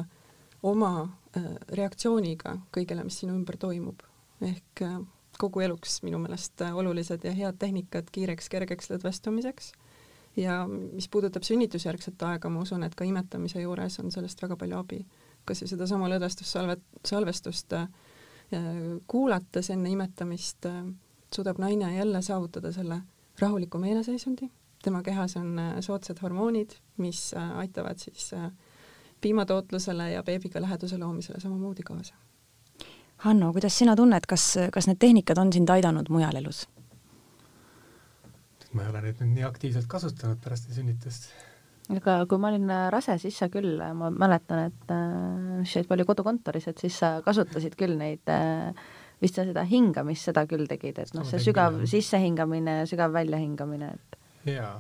oma 0.66 0.94
äh, 1.04 1.52
reaktsiooniga 1.78 2.58
kõigele, 2.74 3.06
mis 3.06 3.22
sinu 3.22 3.38
ümber 3.38 3.60
toimub. 3.62 4.02
ehk 4.42 4.82
kogu 5.42 5.62
eluks 5.66 6.02
minu 6.06 6.20
meelest 6.22 6.62
olulised 6.62 7.24
ja 7.26 7.32
head 7.34 7.58
tehnikad 7.60 8.10
kiireks 8.14 8.50
kergeks 8.50 8.90
lõdvestumiseks 8.92 9.72
ja 10.38 10.68
mis 10.68 11.10
puudutab 11.10 11.44
sünnitusjärgset 11.44 12.22
aega, 12.30 12.50
ma 12.50 12.62
usun, 12.62 12.84
et 12.86 12.96
ka 12.96 13.06
imetamise 13.08 13.62
juures 13.62 14.00
on 14.04 14.12
sellest 14.14 14.42
väga 14.42 14.58
palju 14.58 14.78
abi. 14.78 15.06
kas 15.48 15.62
või 15.64 15.70
sedasama 15.72 16.08
lõdvestussalvet, 16.12 16.82
salvestust 17.08 17.74
äh, 17.74 17.86
kuulates 19.08 19.70
enne 19.72 19.90
imetamist 19.90 20.66
äh, 20.68 20.82
suudab 21.34 21.62
naine 21.64 21.94
jälle 21.96 22.22
saavutada 22.22 22.72
selle 22.72 23.02
rahuliku 23.40 23.80
meeleseisundi, 23.80 24.50
tema 24.84 25.02
kehas 25.04 25.38
on 25.38 25.60
äh, 25.60 25.74
soodsad 25.80 26.20
hormoonid, 26.22 26.76
mis 26.98 27.34
aitavad 27.56 27.98
siis 27.98 28.32
piimatootlusele 29.22 30.12
ja 30.12 30.24
beebiga 30.24 30.62
läheduse 30.62 30.98
loomisele 30.98 31.40
samamoodi 31.40 31.84
kaasa. 31.84 32.16
Hanno, 33.18 33.54
kuidas 33.54 33.78
sina 33.78 33.96
tunned, 33.96 34.28
kas, 34.28 34.58
kas 34.72 34.88
need 34.88 35.00
tehnikad 35.00 35.38
on 35.38 35.54
sind 35.54 35.70
aidanud 35.70 36.10
mujal 36.10 36.36
elus? 36.36 36.68
Ma 38.74 38.84
ei 38.84 38.92
ole 38.92 39.04
neid 39.06 39.22
nüüd 39.22 39.38
nii 39.38 39.46
aktiivselt 39.48 39.88
kasutanud 39.92 40.42
pärast 40.44 40.72
sünnitust. 40.76 41.30
aga 41.94 42.20
kui 42.28 42.42
ma 42.42 42.52
olin 42.52 42.70
äh, 42.74 42.88
rase, 42.94 43.18
siis 43.22 43.38
sa 43.40 43.48
küll, 43.54 43.78
äh, 43.80 43.94
ma 43.96 44.12
mäletan, 44.12 44.68
et 44.72 44.94
äh, 44.94 45.64
sa 45.64 45.80
olid 45.82 45.92
palju 45.92 46.08
kodukontoris, 46.10 46.68
et 46.72 46.84
siis 46.84 47.00
sa 47.04 47.18
kasutasid 47.26 47.78
küll 47.80 47.96
neid 48.00 48.28
äh, 48.34 48.74
vist 49.22 49.40
sa 49.40 49.46
seda 49.48 49.64
hingamist, 49.66 50.28
seda 50.30 50.46
küll 50.50 50.68
tegid, 50.70 51.00
et 51.02 51.14
noh, 51.18 51.26
see 51.26 51.42
sügav 51.42 51.80
sissehingamine 51.90 52.82
ja 52.82 52.90
sügav 52.90 53.16
väljahingamine, 53.16 53.94
et 53.96 54.54
jaa. 54.58 54.76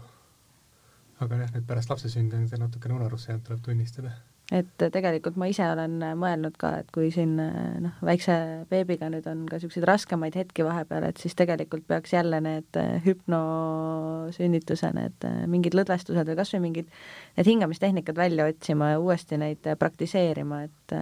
aga 1.24 1.44
jah, 1.44 1.54
nüüd 1.56 1.68
pärast 1.70 1.94
lapse 1.94 2.12
sündi 2.14 2.38
on 2.38 2.50
see 2.50 2.60
natukene 2.62 3.00
unarusse 3.00 3.32
jäänud, 3.32 3.48
tuleb 3.48 3.64
tunnistada 3.66 4.14
et 4.52 4.84
tegelikult 4.94 5.36
ma 5.40 5.50
ise 5.52 5.66
olen 5.68 5.98
mõelnud 6.20 6.56
ka, 6.60 6.72
et 6.82 6.92
kui 6.96 7.10
siin 7.12 7.36
noh, 7.38 7.96
väikse 8.06 8.36
beebiga 8.70 9.10
nüüd 9.12 9.28
on 9.28 9.46
ka 9.50 9.60
niisuguseid 9.60 9.88
raskemaid 9.90 10.38
hetki 10.40 10.64
vahepeal, 10.64 11.10
et 11.10 11.20
siis 11.20 11.36
tegelikult 11.36 11.84
peaks 11.90 12.14
jälle 12.16 12.40
need 12.44 12.80
hüpnosünnituse 13.04 14.94
need 14.96 15.28
mingid 15.52 15.76
lõdvestused 15.76 16.32
või 16.32 16.38
kas 16.40 16.54
või 16.56 16.64
mingid 16.70 16.92
need 17.38 17.52
hingamistehnikad 17.52 18.20
välja 18.20 18.48
otsima 18.48 18.94
ja 18.94 19.02
uuesti 19.04 19.40
neid 19.42 19.68
praktiseerima, 19.80 20.64
et 20.70 20.96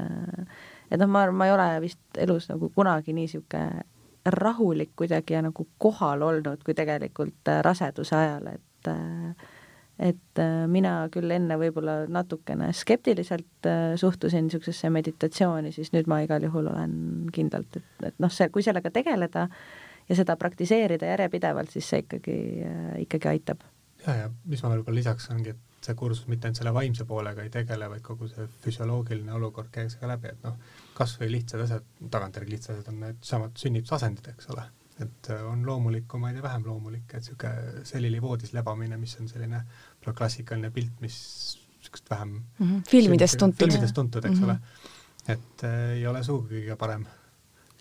et 0.89 1.01
noh, 1.01 1.09
ma, 1.09 1.27
ma 1.31 1.49
ei 1.49 1.53
ole 1.53 1.67
vist 1.85 2.21
elus 2.21 2.49
nagu 2.49 2.71
kunagi 2.73 3.13
nii 3.13 3.25
niisugune 3.25 3.85
rahulik 4.25 4.95
kuidagi 4.95 5.33
ja 5.33 5.41
nagu 5.45 5.67
kohal 5.77 6.21
olnud, 6.25 6.63
kui 6.65 6.73
tegelikult 6.73 7.51
raseduse 7.61 8.15
ajal, 8.17 8.47
et 8.55 8.89
äh, 8.89 9.51
et 9.99 10.39
äh, 10.41 10.65
mina 10.67 10.95
küll 11.11 11.31
enne 11.31 11.57
võib-olla 11.59 12.01
natukene 12.11 12.71
skeptiliselt 12.75 13.69
äh, 13.69 13.93
suhtusin 13.99 14.47
niisugusesse 14.47 14.91
meditatsiooni, 14.91 15.71
siis 15.75 15.93
nüüd 15.95 16.09
ma 16.11 16.19
igal 16.25 16.43
juhul 16.43 16.67
olen 16.71 16.97
kindlalt, 17.35 17.79
et, 17.79 18.07
et 18.11 18.17
noh, 18.19 18.31
see, 18.33 18.49
kui 18.51 18.65
sellega 18.65 18.91
tegeleda 18.91 19.47
ja 20.09 20.17
seda 20.17 20.35
praktiseerida 20.39 21.13
järjepidevalt, 21.13 21.71
siis 21.71 21.87
see 21.93 22.03
ikkagi, 22.03 22.39
äh, 22.67 22.91
ikkagi 23.05 23.31
aitab. 23.31 23.63
ja, 24.05 24.19
ja 24.25 24.29
mis 24.43 24.63
ma 24.63 24.75
võib-olla 24.75 24.99
lisaks 24.99 25.31
ongi, 25.31 25.55
et 25.55 25.85
see 25.85 25.95
kursus 25.95 26.27
mitte 26.27 26.49
ainult 26.49 26.59
selle 26.59 26.73
vaimse 26.75 27.05
poolega 27.07 27.45
ei 27.45 27.53
tegele, 27.53 27.87
vaid 27.89 28.03
kogu 28.03 28.27
see 28.27 28.47
füsioloogiline 28.65 29.31
olukord 29.37 29.71
käiakse 29.71 30.01
ka 30.01 30.09
läbi, 30.11 30.33
et 30.33 30.43
noh, 30.43 30.57
kas 30.97 31.15
või 31.21 31.37
lihtsad 31.37 31.63
asjad, 31.63 31.87
tagantjärgi 32.11 32.57
lihtsad 32.57 32.75
asjad 32.75 32.91
on 32.91 33.05
needsamad 33.05 33.55
sünnitusasendid, 33.63 34.33
eks 34.33 34.51
ole 34.51 34.65
et 35.01 35.29
äh, 35.29 35.43
on 35.45 35.65
loomulikumaid 35.65 36.35
ja 36.35 36.43
vähem 36.43 36.65
loomulikke, 36.65 37.17
et 37.17 37.23
niisugune 37.23 37.83
selili 37.83 38.21
voodis 38.21 38.53
lebamine, 38.53 38.97
mis 38.97 39.17
on 39.19 39.27
selline 39.27 39.61
klassikaline 40.15 40.71
pilt, 40.71 41.01
mis 41.01 41.17
niisugust 41.79 42.09
vähem 42.09 42.29
mm 42.29 42.41
-hmm. 42.59 42.81
filmidest 42.89 43.37
tuntud. 43.37 43.67
filmidest 43.67 43.95
tuntud, 43.95 44.25
eks 44.25 44.39
mm 44.39 44.45
-hmm. 44.45 44.49
ole. 44.49 44.57
et 45.27 45.63
äh, 45.63 45.91
ei 45.91 46.07
ole 46.07 46.23
sugugi 46.23 46.61
kõige 46.61 46.75
parem 46.75 47.05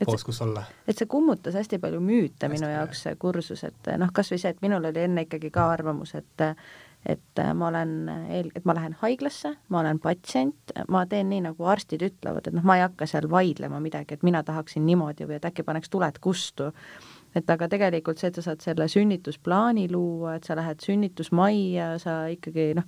et 0.01 0.07
koos, 0.07 0.25
kus 0.25 0.43
olla. 0.43 0.65
et 0.89 0.99
see 0.99 1.07
kummutas 1.07 1.55
hästi 1.55 1.79
palju 1.79 2.01
müüte 2.01 2.49
hästi 2.49 2.49
minu 2.49 2.73
jaoks, 2.73 3.03
see 3.03 3.17
kursus, 3.17 3.65
et 3.65 3.93
noh, 3.99 4.11
kas 4.13 4.33
või 4.33 4.39
see, 4.39 4.51
et 4.51 4.63
minul 4.63 4.85
oli 4.85 5.01
enne 5.01 5.23
ikkagi 5.29 5.51
ka 5.51 5.71
arvamus, 5.71 6.15
et 6.15 6.47
et 7.07 7.41
äh, 7.41 7.53
ma 7.55 7.69
olen 7.69 7.95
eel-, 8.09 8.53
et 8.57 8.65
ma 8.65 8.75
lähen 8.77 8.97
haiglasse, 9.03 9.55
ma 9.69 9.81
olen 9.83 10.01
patsient, 10.03 10.75
ma 10.89 11.05
teen 11.09 11.29
nii, 11.33 11.43
nagu 11.49 11.69
arstid 11.69 12.05
ütlevad, 12.07 12.49
et 12.49 12.57
noh, 12.57 12.65
ma 12.67 12.79
ei 12.79 12.85
hakka 12.87 13.09
seal 13.11 13.29
vaidlema 13.31 13.81
midagi, 13.85 14.17
et 14.17 14.25
mina 14.27 14.43
tahaksin 14.47 14.87
niimoodi 14.89 15.29
või 15.29 15.39
et 15.39 15.49
äkki 15.51 15.67
paneks 15.67 15.93
tuled 15.93 16.21
kustu. 16.25 16.71
et 17.35 17.51
aga 17.51 17.67
tegelikult 17.69 18.21
see, 18.21 18.31
et 18.31 18.39
sa 18.39 18.45
saad 18.47 18.63
selle 18.63 18.87
sünnitusplaani 18.89 19.89
luua, 19.91 20.37
et 20.39 20.47
sa 20.47 20.55
lähed 20.55 20.81
sünnitusmajja, 20.81 21.89
sa 21.99 22.21
ikkagi 22.31 22.71
noh, 22.79 22.87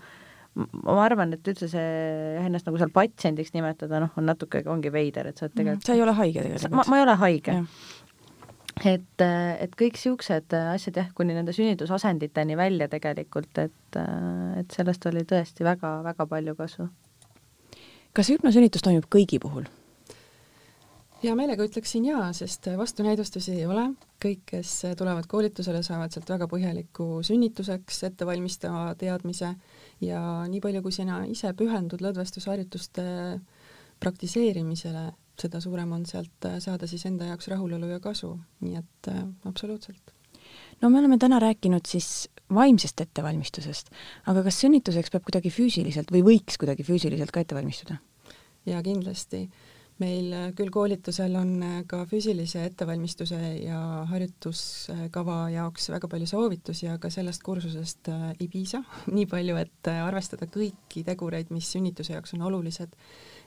ma 0.57 0.97
arvan, 1.05 1.35
et 1.37 1.49
üldse 1.51 1.69
see 1.69 1.89
ennast 2.41 2.69
nagu 2.69 2.79
seal 2.81 2.93
patsiendiks 2.95 3.53
nimetada, 3.57 4.01
noh, 4.05 4.15
on 4.17 4.31
natuke, 4.31 4.63
ongi 4.71 4.93
veider, 4.95 5.29
et 5.29 5.37
sa 5.37 5.49
oled 5.49 5.59
tegelikult 5.59 5.91
sa 5.91 5.97
ei 5.99 6.05
ole 6.07 6.15
haige 6.17 6.47
tegelikult? 6.47 6.77
ma, 6.79 6.87
ma 6.89 7.01
ei 7.01 7.05
ole 7.05 7.17
haige 7.21 7.57
et, 8.85 9.25
et 9.25 9.79
kõik 9.79 9.97
niisugused 9.97 10.53
asjad 10.59 11.01
jah, 11.01 11.09
kuni 11.17 11.37
nende 11.37 11.55
sünnitusasenditeni 11.57 12.59
välja 12.59 12.91
tegelikult, 12.93 13.59
et, 13.63 13.99
et 14.61 14.77
sellest 14.77 15.09
oli 15.09 15.25
tõesti 15.29 15.65
väga-väga 15.65 16.29
palju 16.29 16.55
kasu. 16.59 16.89
kas 18.13 18.31
hüpnosünnitus 18.33 18.85
toimub 18.85 19.09
kõigi 19.13 19.41
puhul? 19.41 19.67
hea 21.23 21.35
meelega 21.35 21.65
ütleksin 21.65 22.05
jaa, 22.05 22.29
sest 22.37 22.69
vastunäidustusi 22.77 23.55
ei 23.57 23.67
ole, 23.67 23.89
kõik, 24.23 24.43
kes 24.53 24.73
tulevad 24.99 25.27
koolitusele, 25.31 25.81
saavad 25.83 26.13
sealt 26.13 26.29
väga 26.31 26.49
põhjaliku 26.51 27.23
sünnituseks 27.27 28.03
ettevalmistava 28.11 28.91
teadmise 29.01 29.55
ja 30.05 30.21
nii 30.51 30.61
palju, 30.61 30.83
kui 30.85 30.93
sina 30.93 31.23
ise 31.31 31.53
pühendud 31.57 32.05
lõdvestusharjutuste 32.05 33.07
praktiseerimisele, 34.03 35.07
seda 35.41 35.61
suurem 35.63 35.93
on 35.97 36.07
sealt 36.09 36.49
äh, 36.49 36.59
saada 36.63 36.89
siis 36.91 37.05
enda 37.09 37.31
jaoks 37.31 37.51
rahulolu 37.53 37.91
ja 37.91 38.01
kasu, 38.03 38.35
nii 38.65 38.81
et 38.81 39.13
äh, 39.13 39.23
absoluutselt. 39.49 40.15
no 40.83 40.91
me 40.91 40.99
oleme 41.03 41.19
täna 41.19 41.41
rääkinud 41.43 41.89
siis 41.89 42.29
vaimsest 42.55 43.01
ettevalmistusest, 43.03 43.89
aga 44.31 44.45
kas 44.47 44.61
sünnituseks 44.63 45.11
peab 45.13 45.25
kuidagi 45.27 45.51
füüsiliselt 45.51 46.13
või 46.15 46.23
võiks 46.27 46.61
kuidagi 46.61 46.87
füüsiliselt 46.87 47.35
ka 47.35 47.43
ette 47.43 47.59
valmistuda? 47.59 47.99
jaa, 48.67 48.83
kindlasti. 48.83 49.49
meil 50.01 50.33
äh, 50.37 50.51
küll 50.57 50.71
koolitusel 50.73 51.37
on 51.41 51.55
äh, 51.65 51.79
ka 51.89 52.05
füüsilise 52.09 52.65
ettevalmistuse 52.71 53.39
ja 53.65 53.81
harjutuskava 54.11 55.39
jaoks 55.55 55.91
väga 55.93 56.09
palju 56.13 56.29
soovitusi, 56.33 56.89
aga 56.93 57.11
sellest 57.13 57.43
kursusest 57.43 58.13
ei 58.41 58.49
piisa 58.49 58.83
nii 59.17 59.29
palju, 59.29 59.57
et 59.61 59.93
arvestada 60.01 60.49
kõiki 60.49 61.05
tegureid, 61.05 61.53
mis 61.53 61.73
sünnituse 61.77 62.17
jaoks 62.17 62.37
on 62.37 62.49
olulised 62.49 62.97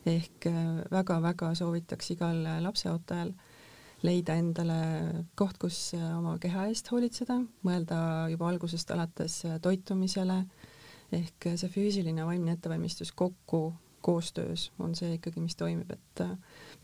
ehk 0.07 0.47
väga-väga 0.91 1.51
äh, 1.51 1.57
soovitaks 1.59 2.11
igal 2.15 2.43
lapseootajal 2.63 3.33
leida 4.05 4.37
endale 4.39 4.79
koht, 5.35 5.59
kus 5.59 5.91
äh, 5.97 6.07
oma 6.17 6.37
keha 6.41 6.69
eest 6.71 6.91
hoolitseda, 6.93 7.39
mõelda 7.67 7.99
juba 8.31 8.49
algusest 8.51 8.91
alates 8.95 9.41
äh, 9.47 9.59
toitumisele, 9.63 10.43
ehk 11.15 11.51
see 11.57 11.71
füüsiline 11.73 12.25
vaimne 12.25 12.55
ettevalmistus 12.55 13.11
kokku 13.11 13.69
koostöös 13.99 14.69
on 14.79 14.93
see 14.95 15.17
ikkagi, 15.17 15.41
mis 15.43 15.57
toimib, 15.59 15.89
et 15.91 16.21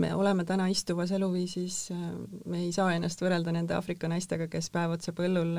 me 0.04 0.10
oleme 0.14 0.44
täna 0.44 0.66
istuvas 0.68 1.14
eluviisis, 1.16 1.78
me 2.46 2.60
ei 2.66 2.74
saa 2.76 2.90
ennast 2.92 3.22
võrrelda 3.24 3.54
nende 3.56 3.72
Aafrika 3.78 4.10
naistega, 4.12 4.50
kes 4.52 4.68
päev 4.74 4.98
otsa 4.98 5.14
põllul 5.16 5.54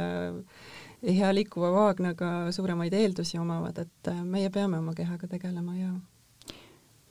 hea 1.01 1.31
liikuva 1.33 1.71
vaagnaga 1.73 2.33
suuremaid 2.53 2.93
eeldusi 2.99 3.41
omavad, 3.41 3.81
et 3.87 4.13
meie 4.29 4.51
peame 4.53 4.83
oma 4.83 4.93
kehaga 4.99 5.31
tegelema 5.33 5.76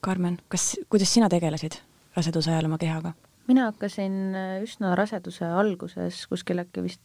Karmen, 0.05 0.37
kas, 0.53 0.75
kuidas 0.89 1.09
sina 1.13 1.29
tegelesid 1.31 1.79
raseduse 2.15 2.53
ajal 2.53 2.69
oma 2.69 2.77
kehaga? 2.81 3.15
mina 3.47 3.67
hakkasin 3.69 4.15
äh, 4.33 4.63
üsna 4.65 4.95
raseduse 4.97 5.45
alguses, 5.45 6.23
kuskil 6.29 6.61
äkki 6.63 6.83
vist 6.85 7.01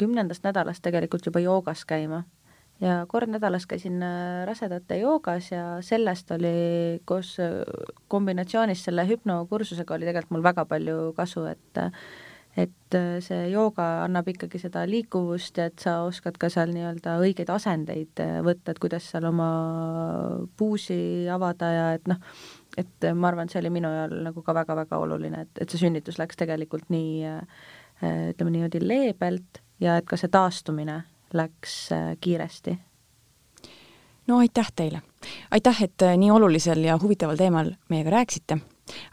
kümnendast 0.00 0.44
nädalast 0.44 0.82
tegelikult 0.84 1.24
juba 1.28 1.40
joogas 1.40 1.86
käima 1.88 2.22
ja 2.80 3.04
kord 3.08 3.32
nädalas 3.32 3.66
käisin 3.68 4.00
äh, 4.04 4.42
rasedate 4.48 5.00
joogas 5.00 5.50
ja 5.52 5.64
sellest 5.84 6.30
oli 6.36 7.00
koos 7.04 7.36
äh, 7.40 7.60
kombinatsioonis 8.08 8.84
selle 8.88 9.06
hüpnokursusega 9.08 9.96
oli 9.96 10.08
tegelikult 10.08 10.36
mul 10.36 10.44
väga 10.44 10.64
palju 10.68 10.98
kasu, 11.16 11.46
et 11.52 11.84
et 12.56 12.94
äh, 12.94 13.18
see 13.22 13.44
jooga 13.52 13.86
annab 14.04 14.28
ikkagi 14.32 14.58
seda 14.58 14.82
liikuvust 14.88 15.58
ja 15.60 15.68
et 15.70 15.78
sa 15.82 16.00
oskad 16.06 16.38
ka 16.40 16.50
seal 16.50 16.72
nii-öelda 16.74 17.16
õigeid 17.22 17.50
asendeid 17.54 18.22
äh, 18.22 18.40
võtta, 18.46 18.72
et 18.72 18.80
kuidas 18.82 19.06
seal 19.12 19.28
oma 19.30 19.50
puusi 20.58 21.28
avada 21.30 21.70
ja 21.70 21.86
et 21.98 22.10
noh, 22.10 22.18
et 22.80 23.08
ma 23.14 23.30
arvan, 23.30 23.46
et 23.46 23.54
see 23.54 23.62
oli 23.62 23.72
minu 23.78 23.90
ajal 23.90 24.16
nagu 24.26 24.42
ka 24.46 24.54
väga-väga 24.56 24.98
oluline, 24.98 25.46
et, 25.46 25.62
et 25.62 25.70
see 25.70 25.84
sünnitus 25.84 26.18
läks 26.18 26.38
tegelikult 26.40 26.90
nii 26.90 27.22
äh, 27.30 27.64
ütleme 28.32 28.56
niimoodi 28.56 28.82
leebelt 28.82 29.62
ja 29.80 30.00
et 30.00 30.08
ka 30.08 30.18
see 30.18 30.32
taastumine 30.32 31.02
läks 31.36 31.76
kiiresti. 32.20 32.74
no 34.26 34.42
aitäh 34.42 34.74
teile! 34.74 35.04
aitäh, 35.54 35.82
et 35.86 36.08
nii 36.16 36.34
olulisel 36.34 36.82
ja 36.82 36.98
huvitaval 36.98 37.38
teemal 37.38 37.74
meiega 37.92 38.18
rääkisite 38.18 38.58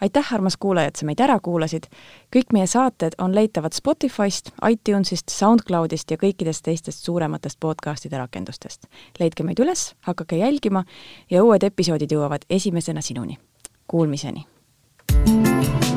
aitäh, 0.02 0.34
armas 0.34 0.58
kuulaja, 0.58 0.88
et 0.88 0.96
sa 0.96 1.06
meid 1.06 1.20
ära 1.20 1.40
kuulasid. 1.40 1.88
kõik 2.36 2.54
meie 2.54 2.68
saated 2.68 3.16
on 3.18 3.36
leitavad 3.36 3.74
Spotify'st, 3.74 4.52
iTunes'ist, 4.70 5.30
SoundCloud'ist 5.32 6.12
ja 6.12 6.18
kõikidest 6.18 6.64
teistest 6.64 7.06
suurematest 7.06 7.60
podcast'ide 7.60 8.18
rakendustest. 8.18 8.88
leidke 9.20 9.44
meid 9.44 9.60
üles, 9.60 9.94
hakake 10.02 10.38
jälgima 10.38 10.84
ja 11.30 11.44
uued 11.44 11.64
episoodid 11.64 12.12
jõuavad 12.12 12.46
esimesena 12.50 13.02
sinuni. 13.02 13.38
Kuulmiseni! 13.88 14.46
thank 15.26 15.92
you 15.92 15.97